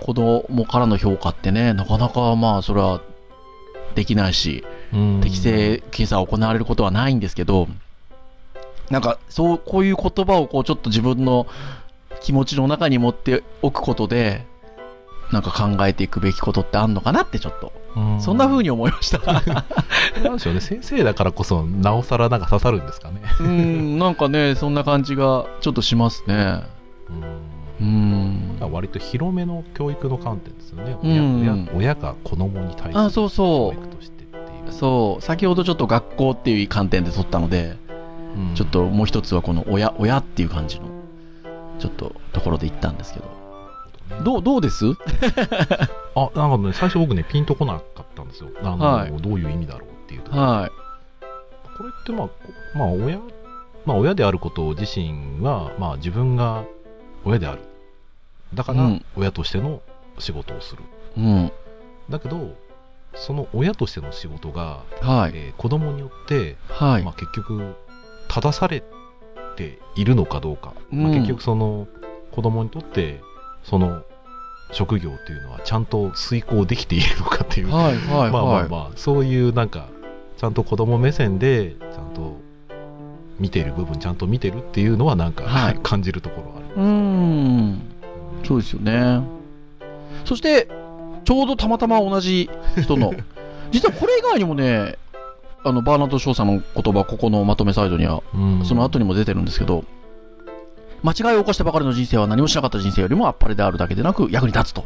[0.00, 3.00] 子供からの評価ってねなかなかまあそれは
[3.94, 5.20] できないしうん。
[5.22, 7.68] 適正検査が行われることはないんですけど、
[8.90, 11.46] なんか、そう、こういう言葉をこう、ちょっと自分の
[12.20, 14.44] 気持ちの中に持っておくことで、
[15.32, 19.18] なんか考えていくべきことってあんのかなってちょっと、うんそんな風に思いました。
[20.22, 23.22] なんでしょうね、先生だからこそ、なおさらなんか刺さるんですかね。
[23.40, 26.62] うん、なんかね、そんな感じがちょっとしますね。
[27.10, 28.58] うんうん。
[28.70, 30.96] 割と広めの教育の観点ですよね。
[31.02, 34.72] うん親親親が子供に対するあそうそう教育としてっていう。
[34.72, 37.76] そう、先ほどちょっと学校っていう観点で取ったので、
[38.36, 40.86] うんちょっともう一つはこの親、親っていう感じの。
[41.78, 43.41] ちょっとところで行ったんですけど。
[44.22, 44.84] どう、どうです？
[46.14, 48.50] あ、なんかね、最初僕ね、ピンとこなかったんですよ。
[48.62, 50.70] あの、はいどういう意味だろうっていうところは
[51.76, 52.34] これってまあ、こ
[52.74, 53.18] まあ、親、
[53.86, 56.64] まあ、親であること自身が、まあ、自分が
[57.24, 57.60] 親である。
[58.54, 59.80] だからうん、親としての
[60.18, 60.82] 仕事をする。
[61.16, 61.20] い。
[61.20, 61.52] うん。
[62.10, 62.54] だけど、
[63.14, 65.32] その親としての仕事が、はい。
[65.34, 67.14] えー子供によって、はいまあ、。
[67.14, 67.74] 結局、
[68.28, 68.82] 正され
[69.56, 70.74] ているのかどうか。
[70.90, 71.88] まあ、うん結局、その、
[72.30, 73.20] 子供にとって、
[73.62, 74.02] その、
[74.72, 78.68] 職業っていうのはちゃんと遂行できているのかっていうはい、はい、まあまあはい。
[78.68, 79.88] まあ、そういうなんか、
[80.38, 82.40] ちゃんと子供目線で、ちゃんと
[83.38, 86.66] 見ている部分、ちゃんと見てるっていうのはなんか、はい 感じるところがある。
[86.76, 87.80] うーん。
[88.44, 89.20] そうですよね。
[90.24, 90.68] そして、
[91.24, 93.12] ちょうどたまたま同じ人の、
[93.70, 94.96] 実はこれ以外にもね、
[95.64, 99.84] あの、バーナード・ショーさんの言葉、ここのまとめサイドには、うんその後にも出てるんですけど、
[101.02, 104.84] 間違いを起こしたばかりの人生は何もしなかった人生よりもあっぱれであるだけでなく役に立つと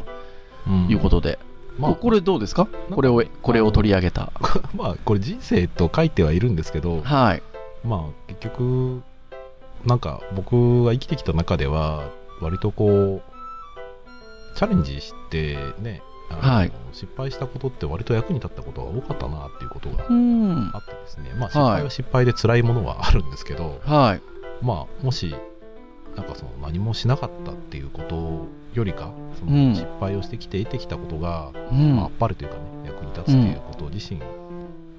[0.67, 1.37] うんいうことで、
[1.79, 2.67] まあ、これどうですか？
[2.91, 4.31] これを、これを取り上げた。
[4.75, 7.43] まあ、これ人生と書いてはいるんですけど、はい。
[7.85, 9.01] まあ、結局、
[9.85, 12.09] なんか僕が生きてきた中では、
[12.41, 20.71] 割とこう、チャレンジしてね、はい失敗したことって割と役に立ったことが多かったなっていうことがうん。
[20.73, 24.21] あってですね、まあ失敗は失敗で辛いものはあるんですけど、はい。
[24.61, 25.33] まあもし、
[26.17, 31.95] なんかその何もしなかったっていうことよりか、そうんの失敗をしてきて得てきたことが、うん。
[31.95, 34.19] まあ、あっぱれというかね、役に立つっていうことを自身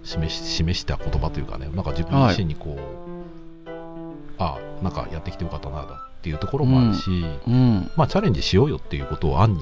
[0.04, 3.70] 示し、示した言葉というかね、なんか自分自身にこう、
[4.38, 7.10] ああ、なんかやってきてよかったな、だっていうところもあるし、
[7.48, 7.90] うん。
[7.96, 9.60] まあチャレンジしようよっていうことを暗に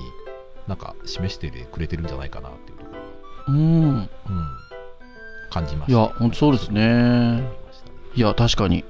[0.69, 3.07] なんか示してくれてるんじゃないかなっていうところが、
[3.49, 3.57] うん。
[3.57, 4.09] うん、
[5.51, 5.99] 感じました。
[5.99, 7.43] いや、ほんとそうですね
[8.15, 8.85] いや、確かに。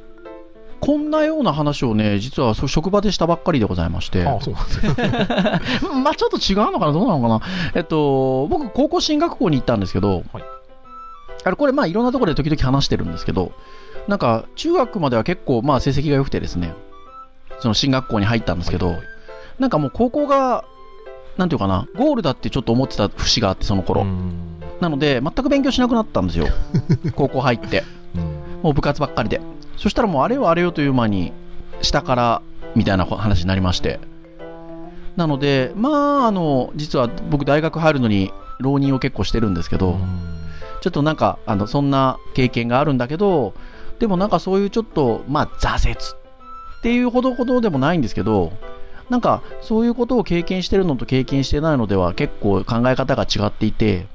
[0.81, 4.27] こんなような話をね、実は職場でしたばっかりでございまして。
[4.27, 4.39] あ
[5.91, 7.41] あ、まあちょっと違うのかなどうなのかな
[7.75, 10.45] えっと、僕、高校進学校に行ったんですけど、はい
[11.45, 13.53] あれ、これ、まあいろんなところで時々話してるんですけど、
[14.09, 16.75] なんか、中学までは結構、まあ成績が良くてですね、
[17.61, 18.97] その進学校に入ったんですけど、はい
[19.59, 20.65] なんかもう高校が、
[21.39, 24.03] なんていうかな、ゴールだってちょっと思ってた節があって、その頃。
[24.03, 26.49] うんなので、全く勉強しなくなったんですよ。
[27.17, 27.83] 高校入って。
[28.15, 29.41] うんもう部活ばっかりで。
[29.77, 31.33] そしたらもうあれよあれよという間に、
[31.83, 32.43] 下から、
[32.75, 34.01] みたいな話になりまして。
[35.17, 39.99] なので、まあ、あの、実は僕大学入るのに浪人を結構してるんですけど、
[40.83, 43.55] ちょっとなんか、あの、そんな経験があるんだけど、
[43.99, 48.53] でもなんかそういうちょっと、まあ、挫折っていうほどほどでもないんですけど、
[49.09, 54.07] なんかそういうことを経験してるのと経験してないのでは結構考え方が違っていて、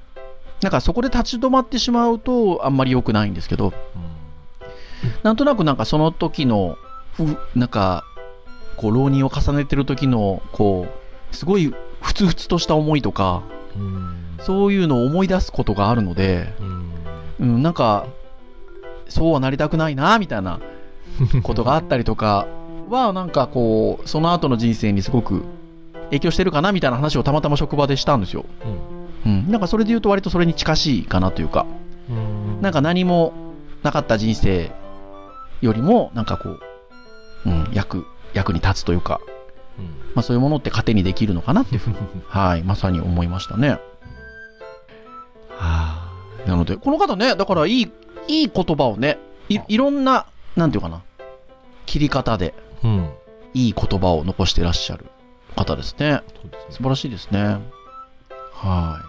[0.61, 3.73] なんかそこで立ち止まってしまうとあんまり良くないんですけど、
[5.23, 6.77] なんとなくなんかその時の、
[7.13, 8.03] ふなんか、
[8.77, 10.87] こう、浪人を重ねてる時の、こ
[11.31, 13.43] う、すごい、ふつふつとした思いとか、
[13.75, 14.37] うん。
[14.39, 16.91] そういうのを思い出すことがあるので、うん。
[17.39, 18.07] うん、なんか、
[19.07, 20.59] そうはなりたくないな、みたいな
[21.43, 22.47] ことがあったりとか
[22.89, 25.43] は、なんかこう、その後の人生にすごく
[26.05, 28.45] 影響してるかな、みたいな話をたまたま職場でしたんですよ。
[29.25, 29.51] うん。
[29.51, 31.65] なんかそれで言うと割とそれに近しいかなというか、
[32.09, 32.61] うん。
[32.61, 33.33] なんか何も
[33.83, 34.71] なかった人生
[35.61, 36.59] よりも、なんかこう、
[37.45, 39.19] うん、役、役に立つというか、
[39.77, 41.97] うんまあそういうものって糧にできるのかなっていうふうに、
[42.27, 43.69] はい、まさに思いましたね。
[43.69, 43.79] は
[45.59, 46.11] あ、
[46.47, 47.91] なので、この方ね、だからいい、
[48.27, 49.19] いい言葉をね、
[49.49, 51.01] いいろんな、なんていうかな、
[51.85, 53.09] 切り方でうん
[53.53, 55.05] いい言葉を残してらっしゃる
[55.55, 56.21] 方ですね。
[56.41, 57.59] そうですね素晴らしいですね。
[58.53, 58.99] は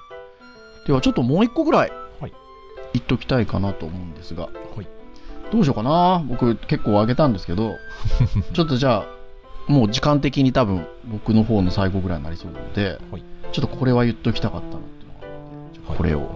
[0.84, 0.86] い。
[0.86, 2.32] ではちょっともう一個ぐらいはい
[2.92, 4.50] 言っときたいかなと思うんですが、は
[4.82, 4.88] い
[5.52, 6.24] どうしようかな。
[6.26, 7.76] 僕結構あげたんですけど、
[8.54, 13.22] ちょっとじゃあ、もう時間的に多分僕の方の最後ぐらいになりそうなので、はい。
[13.52, 15.98] ちょっとこれは言っときたかったなっていうのがあるので、じゃあはい。
[15.98, 16.30] これを。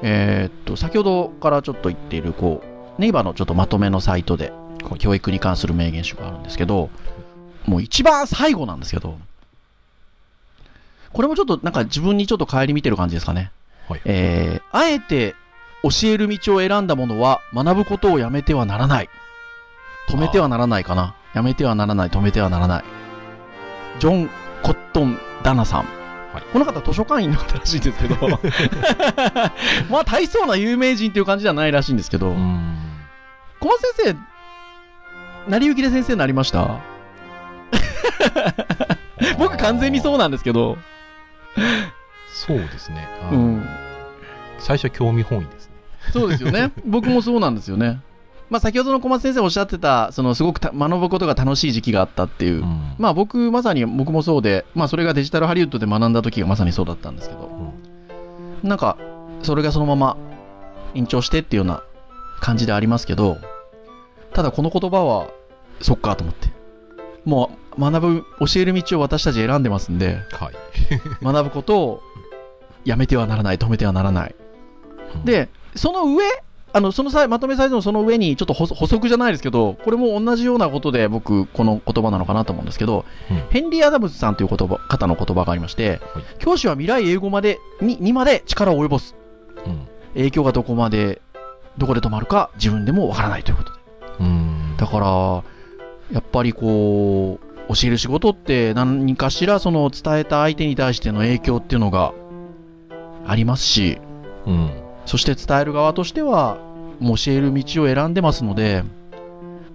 [0.00, 4.52] えーっと、先ほどからちょっと言っている、こう、ネイバーのちょっとまとめのサイトで、
[4.98, 6.88] 教育に関する名言集があるんですけど、
[7.66, 9.18] もう一番最後なんですけど、
[11.12, 13.50] これもちょっとなんか自分にちょっと顧みてる感じですかね。
[13.88, 14.00] はい。
[14.04, 15.34] えー、あえて
[15.82, 19.10] 教える道を選んだ者は学ぶことをやめてはならない。
[20.08, 21.14] 止めてはならないかな。
[21.34, 22.84] やめてはならない、止めてはならない。
[24.00, 24.30] ジョン・
[24.62, 25.80] コットン・ダナさん。
[26.32, 28.28] はいこの方図書館員の方らしいんですけど、
[29.90, 32.76] まあ大層な有名人っていう感じではないらしいんですけど、うん
[33.60, 34.16] 小松先
[35.46, 36.78] 生、成り行きで先生になりました？
[39.38, 40.76] 僕完全にそうなんですけど、
[42.32, 43.08] そうですね。
[43.32, 43.66] うん。
[44.58, 45.57] 最初興味本位で。
[46.12, 46.72] そうですよね。
[46.84, 48.00] 僕もそうなんですよね。
[48.50, 52.62] まあ先ほどの小松先生おっしゃってた、そのすごくた学ぶことが楽しい時期があったっていう。
[52.62, 58.96] うんまあ僕、まさに僕もそうで、まあそれがデジタルハリウッドで学んだ時がまさにそうだったんですけど、うんなんか、
[59.42, 60.16] それがそのまま
[60.94, 61.82] 延長してっていうような
[62.40, 63.38] 感じでありますけど、
[64.32, 65.28] ただこの言葉は、
[65.80, 66.48] そっかと思って。
[67.24, 70.54] もう学ぶ、教える道を私たち選んでますんで、はい。
[71.22, 72.02] 学ぶことを
[72.84, 74.34] やめてはならない、止めてはならない。
[75.14, 76.24] うん、で、その上、
[76.72, 86.00] あの、その際、まとめサイズのその上に、ちょっと補補足じゃないですけど、これも同じようなことで僕、この言葉なのかなと思うんですけど、うんヘンリー・アダムズさんという言葉、方の言葉がありまして、はい
[86.38, 89.16] 教師は未来英語まで、に、にまで力を及ぼす。
[89.66, 91.22] うん影響がどこまで、
[91.76, 93.78] どこで止まるか自分でもわからないということで。
[94.20, 94.76] うん。
[94.76, 95.06] だから、
[96.12, 102.14] やっぱりこう、教える仕事って何かしらその伝えた相手に対しての影響っていうのが
[103.26, 104.00] ありますし、
[104.46, 104.87] うん。
[105.08, 106.58] そして伝える側としては、
[107.00, 108.84] 教える道を選んでますので、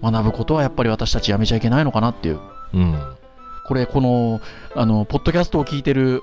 [0.02, 2.40] 学ぶことはやっぱり私たちやめちゃいけないのかなっていう。
[2.74, 3.16] うん。
[3.66, 4.42] これ、この、
[4.76, 6.22] あの、ポッドキャストを聞いてる、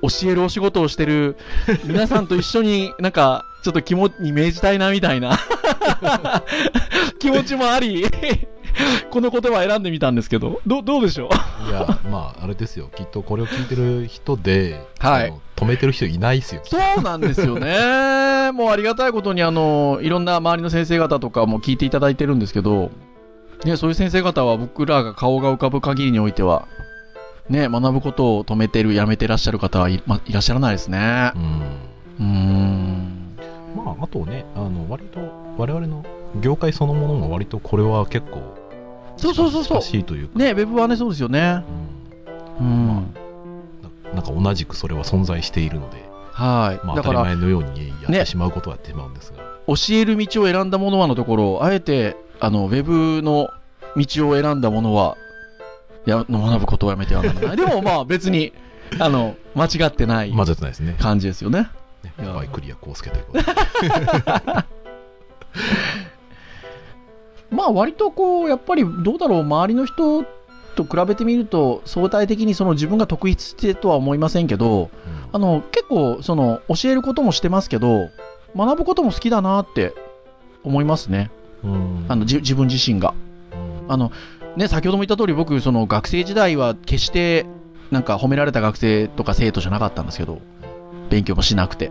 [0.00, 1.36] 教えるお仕事をしてる
[1.84, 5.36] 皆さんと一緒に なんか、ちょっと肝に銘じたいなみたいな
[7.18, 8.06] 気持ちもあり、
[9.10, 11.28] この言葉選んでみたんですけど、どどうでしょ
[11.66, 11.68] う？
[11.68, 12.90] いや、まあ、あれですよ。
[12.94, 16.60] きっとこれを聞いてる人で、はい止めてる人いないですよ。
[16.64, 18.52] そうなんですよね。
[18.54, 22.90] もうありがたいことに、あの、いろんな周りの先生方とかも聞いていただいてるんですけど、
[23.64, 26.68] ね、そういう先生方は僕らが顔が浮かぶ限りにおいては、
[27.48, 31.38] ね、学ぶことを止めてる、やめてらっしゃる方はい,、ま、いらっしゃらないですねう。
[31.38, 31.42] ん。
[32.20, 33.36] うーん。
[33.74, 35.18] まあ、あとね、あの、割と、
[35.56, 36.04] 我々の
[36.40, 38.57] 業界そのものも割とこれは結構、
[39.18, 41.64] そうそうそうそう近しいというか、ね、ウェブはね、そうですよね。
[41.68, 41.88] うん
[42.60, 43.14] うん。
[43.82, 45.96] ななんか同じくそれは存在しているので、
[46.32, 46.86] はい。
[46.86, 53.50] まあ、当たり前のようにやっねてしまうことはやってしまうんですが、教える道を選んだものはのところ、あえて、あの、ウェブの
[53.96, 55.16] 道を選んだものは、
[56.06, 57.56] や、学ぶことをやめてはならない。
[57.56, 58.52] でもまあ別に、
[58.98, 60.96] あの、間違ってない混ぜてないですね。
[60.98, 61.68] 感じですよね。
[62.02, 63.44] ねいやバイクリアコウスケということで。
[67.50, 70.24] まあ割とこう、やっぱりどうだろう、周りの人
[70.74, 74.90] と比べてみると、相対的にその自分が特筆してとは思いませんけど、
[75.32, 78.08] あの、結構その、教えることもしてますけど、
[78.56, 79.94] 学ぶことも好きだなって
[80.62, 81.30] 思いますね。
[81.64, 83.14] うんあの、じ自分自身が。
[83.52, 84.12] うんあの、
[84.56, 87.46] ね、先ほども言った通り僕、その学生時代は決して、
[87.90, 90.40] なんか褒められた学生とか生徒じゃなかったんですけど、
[91.10, 91.90] 勉強もしなくて。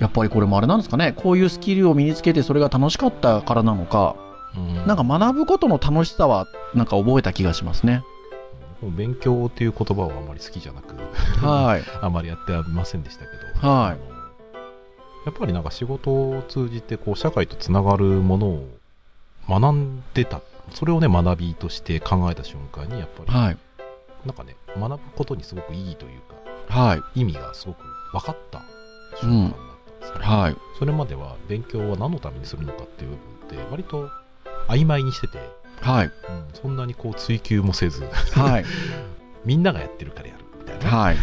[0.00, 4.16] やっぱりこれもあれなんですかね、こういうスキルを身につけてそれが楽しかったからなのか、
[4.56, 8.02] うんなんか学ぶことの楽しさは、なんか覚えた気がしますね。
[8.82, 10.94] 勉強っていう言葉はあまり好きじゃなく、
[11.44, 11.82] はい。
[12.00, 14.10] あまりやってはいませんでしたけど、はい
[15.26, 18.66] やっぱりなんか仕事を通じてこう社会とつながるものを
[19.48, 20.40] 学んでた、
[20.72, 23.58] それをね、学びとして考えた瞬間に、やっぱり、はい。
[24.24, 26.20] なんかね、学ぶことにすごくいいという
[26.68, 27.20] か、はい。
[27.20, 27.82] 意味がすごく
[28.12, 28.62] 分かった
[29.20, 30.26] 瞬間だったんですよね。
[30.26, 30.56] はい。
[30.78, 34.08] それまでは勉強は何のためにするのかっていう部分って割と
[34.68, 35.38] 曖昧にしてて、
[35.80, 36.06] はい。
[36.06, 36.12] うん
[36.60, 38.64] そんなにこう追求もせずはい。
[39.44, 41.16] みんながやってるからやるみたいな、はい。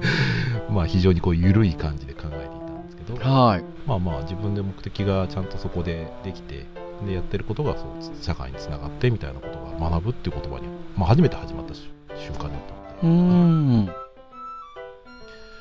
[0.70, 3.64] まあ非常にこう緩い感じで考えていたんですけど、はい。
[3.86, 6.66] まあまあ自分で目的がちゃんとそこでできて
[7.06, 7.86] でやってることがそう
[8.20, 12.60] 社会につながってみたいなことが学ぶっていう言葉に、まあ、初めて始まったし瞬間だっ
[13.00, 13.90] たので、ん。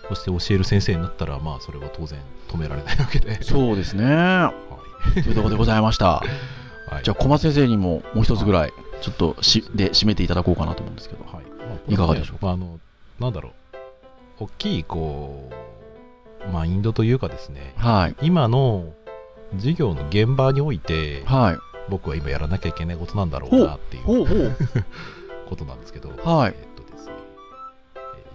[0.10, 4.06] そして教える先生になったらまあそれは当然止められないわけでそうですね。
[4.16, 4.54] は
[5.16, 6.24] いというところでございました。
[6.90, 7.04] はい。
[7.04, 11.24] じゃあ、小松先生にももう一つぐらい、ちょっとし、で、締めていただこうかなと思うんですけど。
[11.26, 11.94] はい。
[11.94, 11.96] い。
[11.98, 12.38] かがでしょう？
[12.40, 12.80] か、まあ、あの
[13.20, 13.50] なんだろ
[14.40, 14.44] う。
[14.46, 15.50] 大きいこ
[16.48, 17.74] うマインドというかですね。
[17.78, 18.16] はい。
[18.22, 18.94] 今の
[19.56, 21.58] 授業の現場においてはい。
[21.90, 24.56] 僕は今やらなきゃいけないことなんだろうなっていうほうほう。
[25.50, 26.56] ことなんですけど、はい。
[26.58, 27.14] えっとですね。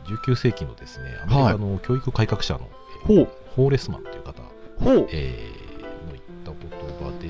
[0.07, 2.69] えー19世紀のですねアメリカの教育改革者の、
[3.07, 3.29] えーほう。
[3.55, 4.43] ホーレスマンという方、
[4.81, 5.09] ほう。
[5.13, 7.22] えーの言った言葉で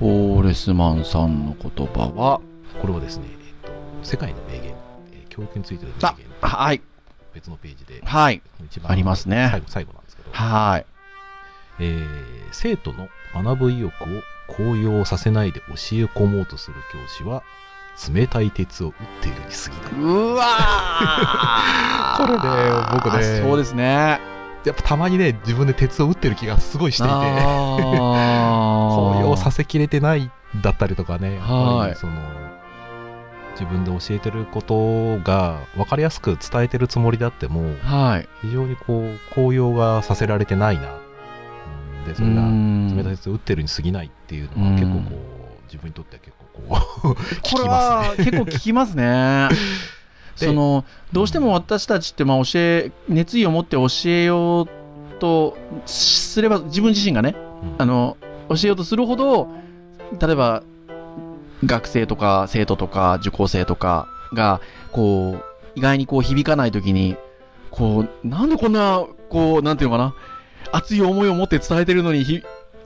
[0.00, 2.40] ホーレスマンさんの言葉は、
[2.80, 4.74] これはですね、えっと世界の名言、
[5.12, 6.80] えー教育についての名あ言はい。
[7.34, 8.42] 別のページではい。
[8.64, 10.86] 一番ありますね最後最後なんですけど、はい。
[11.80, 14.06] えー生徒の学ぶ意欲を
[14.48, 15.74] 高揚させないで教え
[16.06, 17.44] 込もうとする教師は
[18.12, 20.46] 冷たい鉄を打っているに過ぎないうわ
[22.18, 22.40] これね
[22.92, 24.20] 僕ねそうですね。
[24.64, 27.12] やっぱたまにね自分で鉄を打ってる気がすごいしていて。
[28.90, 30.30] 高揚させきれてない
[30.62, 31.90] だったりとかねやっぱはい。
[31.90, 32.12] りその
[33.52, 38.28] 自分で教えてることが分かりやすく伝えてるつもりであってもはい。
[38.42, 42.96] 非常にこう高揚がさせられてないな、うんでそれがうん。
[42.96, 46.44] 冷たい鉄を打ってるに過ぎないっていうのはうん結構こう自分にとっては結構
[46.74, 47.96] こうこ 聞きれますね。
[48.08, 49.48] は結構聞きますね。
[50.40, 57.74] でそのどうしても私たちってまあ教え熱意を持って教えようとすれば自分自身がねうん。
[57.78, 58.16] あの
[58.48, 59.48] 教えようとするほど
[60.18, 60.62] 例えば
[61.64, 64.60] 学生とか生徒とか受講生とかが
[64.92, 67.16] こう意外にこう響かない時に
[67.70, 70.14] こうなんでこんなこうなんていうのかな
[70.72, 72.42] 熱い思いを持って伝えてるのにひ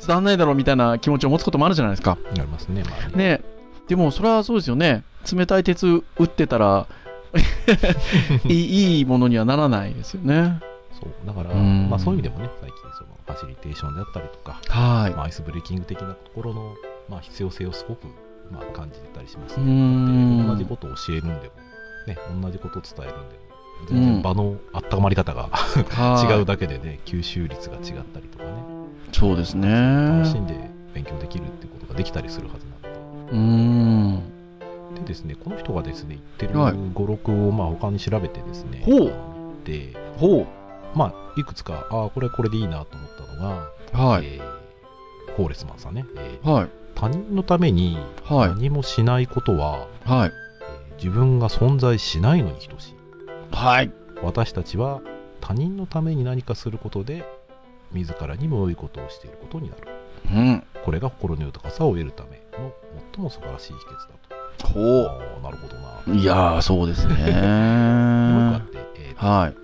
[0.06, 2.18] 伝わんないだろうみたいな気持ちを持つこともあるじゃないですか。
[2.30, 3.40] ありますねまあねね。
[3.88, 5.02] でもそれはそうですよね。
[5.32, 5.86] 冷たい鉄
[6.18, 6.86] 打ってたら
[8.48, 10.60] いいものにはならないですよね。
[11.00, 11.26] そう。
[11.26, 11.88] だから、うん。
[11.90, 15.10] まあ、そういう意味でもね最近そのファシリテーションであったりとか、はい。
[15.12, 16.74] まあ、アイスブレーキング的なところの、
[17.08, 18.06] まあ、必要性をすごく、
[18.50, 19.66] まあ、感じてたりしますね。
[19.66, 20.46] ん。
[20.46, 21.52] 同じことを教えるんでも、
[22.06, 23.44] ね、同じことを伝えるんでも、
[23.88, 26.32] 全然場の温まり方が、はい。
[26.38, 28.50] 違うだけでね、吸収率が違ったりとかね、
[29.12, 29.68] そうですね。
[29.68, 30.54] 楽しんで
[30.94, 32.94] 勉強できるってことができたりするはずなの
[33.32, 34.33] うーん
[34.94, 36.74] で、でですね、この人がですね、言ってるはい。
[36.92, 39.12] 語録をまあ他に調べてですね、ほう。
[39.64, 40.46] で、ほ
[40.94, 44.26] まあ、いくつか、ああ、これこれでいいなと思ったのが、うはい。
[44.26, 44.54] えー
[45.36, 46.68] ホーレスマンさんね、えーはい。
[46.94, 48.48] 他人のためにはい。
[48.50, 50.30] 何もしないことは、はい。
[50.30, 50.44] えー
[50.96, 52.94] 自分が存在しないのに等しい。
[53.50, 53.90] はい。
[54.22, 55.00] 私たちは
[55.40, 57.24] 他人のために何かすることで、
[57.92, 59.82] 自らにも良いことをしていることになる。
[60.32, 60.64] うん。
[60.84, 62.72] これが心の豊かさを得るための
[63.12, 64.14] 最も素晴らしい秘訣だ。
[64.22, 64.23] と。
[64.62, 66.00] ほああ、なるほどな。
[66.06, 69.54] ういやーそうですねでもう一個あって、えーとはい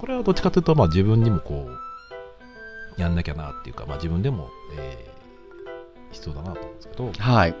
[0.00, 1.66] これはどっちかというと、まあ、自分にもこ
[2.98, 5.14] う、やんなきゃなっていうか、まあ、自分でも、えー
[6.12, 7.54] 必要だなと思うんですけど、はい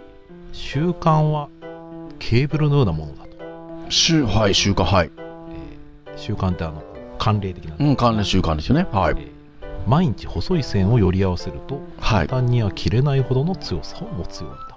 [0.52, 1.48] 習慣は
[2.20, 3.90] ケーブルのようなものだと。
[3.90, 6.82] しゅはい習慣はいえー習慣ってあの、
[7.18, 7.76] 慣例的な。
[7.78, 9.28] うん関連習慣ですよねはいえー
[9.88, 14.73] 毎日細い線を寄り合わせると、はい簡単には切れないほどの強さを持つようになると。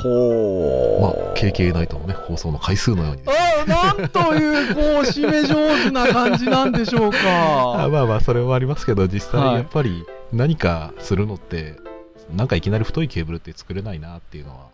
[0.00, 3.32] ほまあ、KK ナイトのね、放送の回数のようにね
[3.66, 7.18] あなんというこう締め上手な感じなんでしょうか。
[7.84, 9.48] あまあまあ、それはありますけど、実はい。
[9.48, 11.76] 際やっぱり何かするのって、
[12.34, 14.66] なんかいきなり太いケーブルって作れないなっていうのは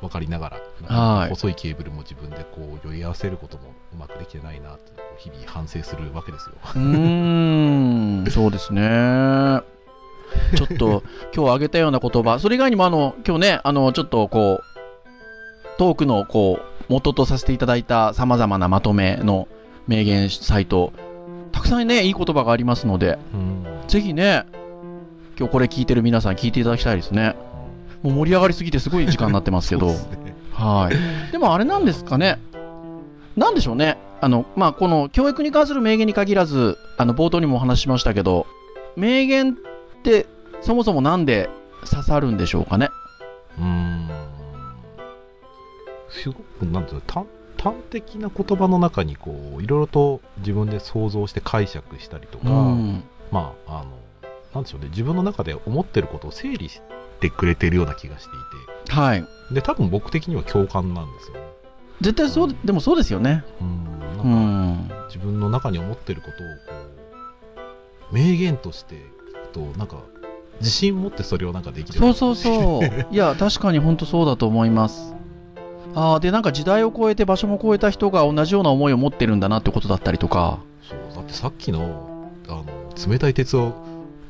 [0.00, 1.28] 分かりながら、はい。
[1.30, 3.64] 細いケーブルも自分でこう寄り合わせることも
[3.94, 6.54] うまくできてないなって日々反省するわけですよ。
[6.74, 6.80] うー
[8.26, 9.60] んそうですね
[10.54, 11.02] ちょっと
[11.34, 19.48] 今日挙げたような言葉それ以外にもあの今日ねあのちょっとこうトークのこう元とさせていただいたさまざまなまとめの
[19.86, 20.92] 名言サイト
[21.52, 24.44] たくさんねいい言葉がありますのでうんぜひね
[25.38, 27.34] 今日これ聞いてる皆さん聞いていただきたいですね
[28.02, 29.86] もう盛り上がりすぎてすごい時間になってますけど
[30.24, 31.32] ねはい。
[31.32, 32.38] でもあれなんですかね。
[33.36, 33.98] なんでしょうね。
[34.20, 38.46] あの、まあ、この教育に関する名言に限らず、あの、冒頭にもお話ししましたけど、
[38.96, 39.56] 名言っ
[40.06, 40.26] て
[40.62, 41.50] そもそもなんで
[41.90, 42.90] 刺さるんでしょうかね？
[43.58, 44.08] うーん
[46.08, 47.26] すごくなんていうの端
[47.58, 53.02] 端的な言葉の中にこういろいろと自分で想像して解釈したりとか、うん。
[53.32, 53.90] まああの
[54.54, 56.80] なんでしょうね自分の中で思ってることを整理し
[57.20, 58.30] てくれてるような気がして
[58.92, 59.22] いはい。
[59.22, 61.40] てで多分僕的には共感なんですよね
[62.00, 63.44] 絶対そう、でもそうですよね。
[63.60, 63.84] うん
[64.16, 65.06] なうんかん。
[65.08, 66.42] 自分の中に思ってることをこ
[68.12, 69.02] う名言として
[69.56, 70.02] となんか
[70.60, 72.88] 自信持ってそれをなんかできるそうそうそう。
[73.14, 75.14] いや、確かに本当そうだと思います。
[75.94, 80.58] ああ、で、なんか時代を超えて場所も超えた人が同じような思いを持ってるんだなってことだったりとか。
[80.82, 82.64] そうだってさっきのあの
[83.10, 83.74] 冷たい鉄を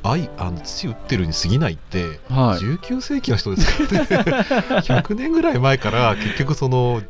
[0.03, 2.65] 愛あの土打ってるに過ぎないって、はい。
[2.65, 4.43] 19世紀の人ですからね
[4.83, 7.03] 100年ぐらい前から結局その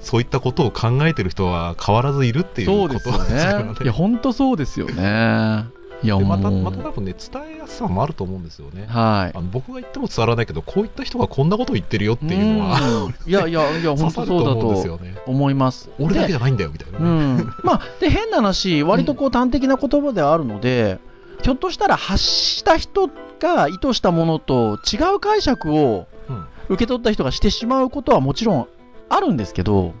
[0.00, 3.74] そういったことを考えてる人は変わらずいるっていうことですよね。
[3.82, 5.64] いや、本当そうですよね。
[6.02, 8.86] いや、でまたまた多分ね伝えやすさもあると思うんですよね。
[8.86, 9.36] はい。
[9.36, 13.30] あの僕が言っても伝わらないけどこういった人がこんなこと言ってるよっていうのはうん。
[13.30, 14.98] いやいやいや、 刺本当そうだと。
[15.26, 15.86] 思います。
[15.86, 17.52] で俺だけじゃないんだよみたいなうね、ん。
[17.64, 20.98] まあ、で、変な話、割とこう端的な言葉ではあるので、
[21.42, 26.44] ひょっとしたら発した人が意図したものと違う解釈をうん。
[26.68, 28.66] 受け取った人がしてしまうことはもちろん
[29.08, 29.94] あるんですけど、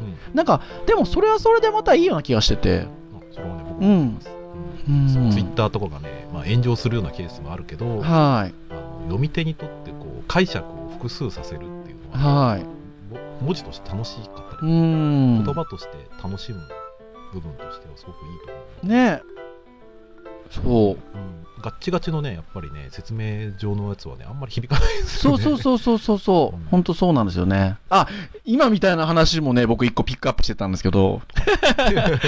[0.00, 0.16] うん。
[0.34, 2.86] なんか、でもそれはそれでまたいいような気がしてて、
[3.32, 4.41] それはね僕も思います、うん
[4.86, 8.54] ツイッターとかがね、まあ、炎上するようなケースもあるけど、はい。
[8.70, 12.60] あの読み手にとってこう解釈を複数させるっていうのは、はい。
[12.62, 12.68] も
[13.40, 15.44] 文字として楽しかったうり、ん。
[15.44, 15.90] 言葉として
[16.22, 16.60] 楽しむ
[17.32, 18.86] 部分としてはすごくいいと思う。
[18.86, 19.22] ね
[20.54, 20.92] そう。
[20.92, 20.98] うん、
[21.62, 25.42] ガッチガチのね、やっぱりね、説明上のやつはね、あんまり響かないですよね。
[25.42, 26.64] そうそうそうそうそうそううん。
[26.66, 27.76] 本当そうなんですよね。
[27.90, 28.08] あ、
[28.44, 31.22] 今みたいな話もね、僕一個ピックアップしてたんですけど。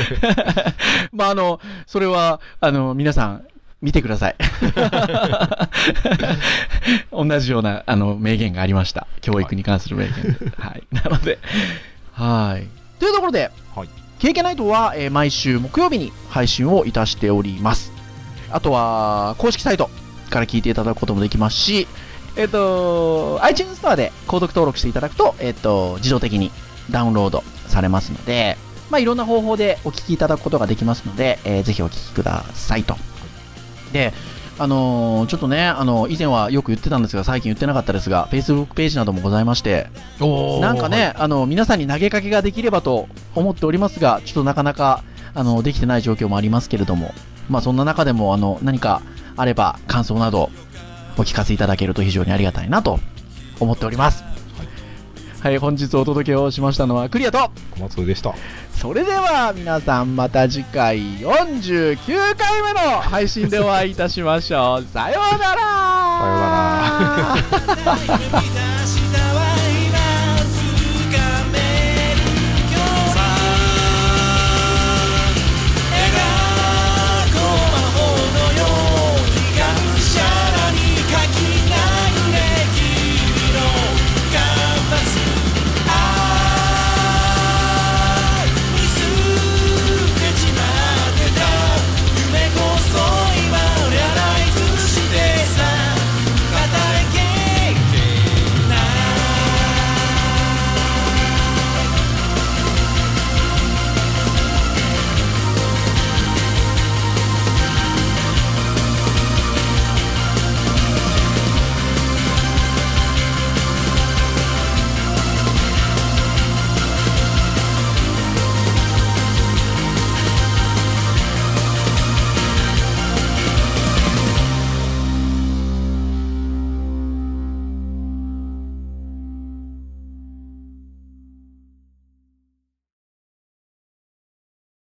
[1.12, 3.44] まあ、あの、それは、あの、皆さん、
[3.82, 4.36] 見てください。
[7.12, 9.06] 同じような、あの、名言がありました。
[9.20, 10.52] 教育に関する名言。
[10.56, 10.82] はい。
[10.90, 11.38] なので、
[12.12, 12.66] はい。
[12.98, 13.88] というところで、はい。
[14.20, 17.93] KK ナイトは、えー毎週木曜日に配信をいたしております。
[18.54, 19.90] あとは、公式サイト
[20.30, 21.88] から聞いていただくこともできますし、
[22.36, 26.52] えっ、と、iTunes ストアで購読登録していただくと、えっ、と、自動的に
[26.88, 28.56] ダウンロードされますので、
[28.90, 32.96] まあ、いろんな方法でお聞きいただくことができますので、えーぜひお聞きくださいと。
[33.92, 34.12] で、
[34.56, 39.88] あのーちょっとね、あの以前はよく言ってたんですが、最近言ってなかったですが、Facebook ページなどもございまして、
[40.60, 45.02] なんかね、あの、皆さんに投げかけができればと思っておりますが、ちょっとなかなか、
[45.34, 47.12] あの、できてない状況もありますけれども、
[47.48, 49.02] まあそんな中でも、あの、何か
[49.36, 50.50] あれば感想など
[51.16, 52.98] お聞かせいただけると非常にありがたいなと
[53.60, 54.24] 思っております。
[55.40, 58.34] はい、本日お届けをしましたのはクリアと、小松でした。
[58.70, 61.96] それでは皆さんまた次回49
[62.36, 64.84] 回目の配信でお会いいたしましょう。
[64.84, 65.60] さようなら
[67.84, 68.48] さような。
[68.48, 68.53] ら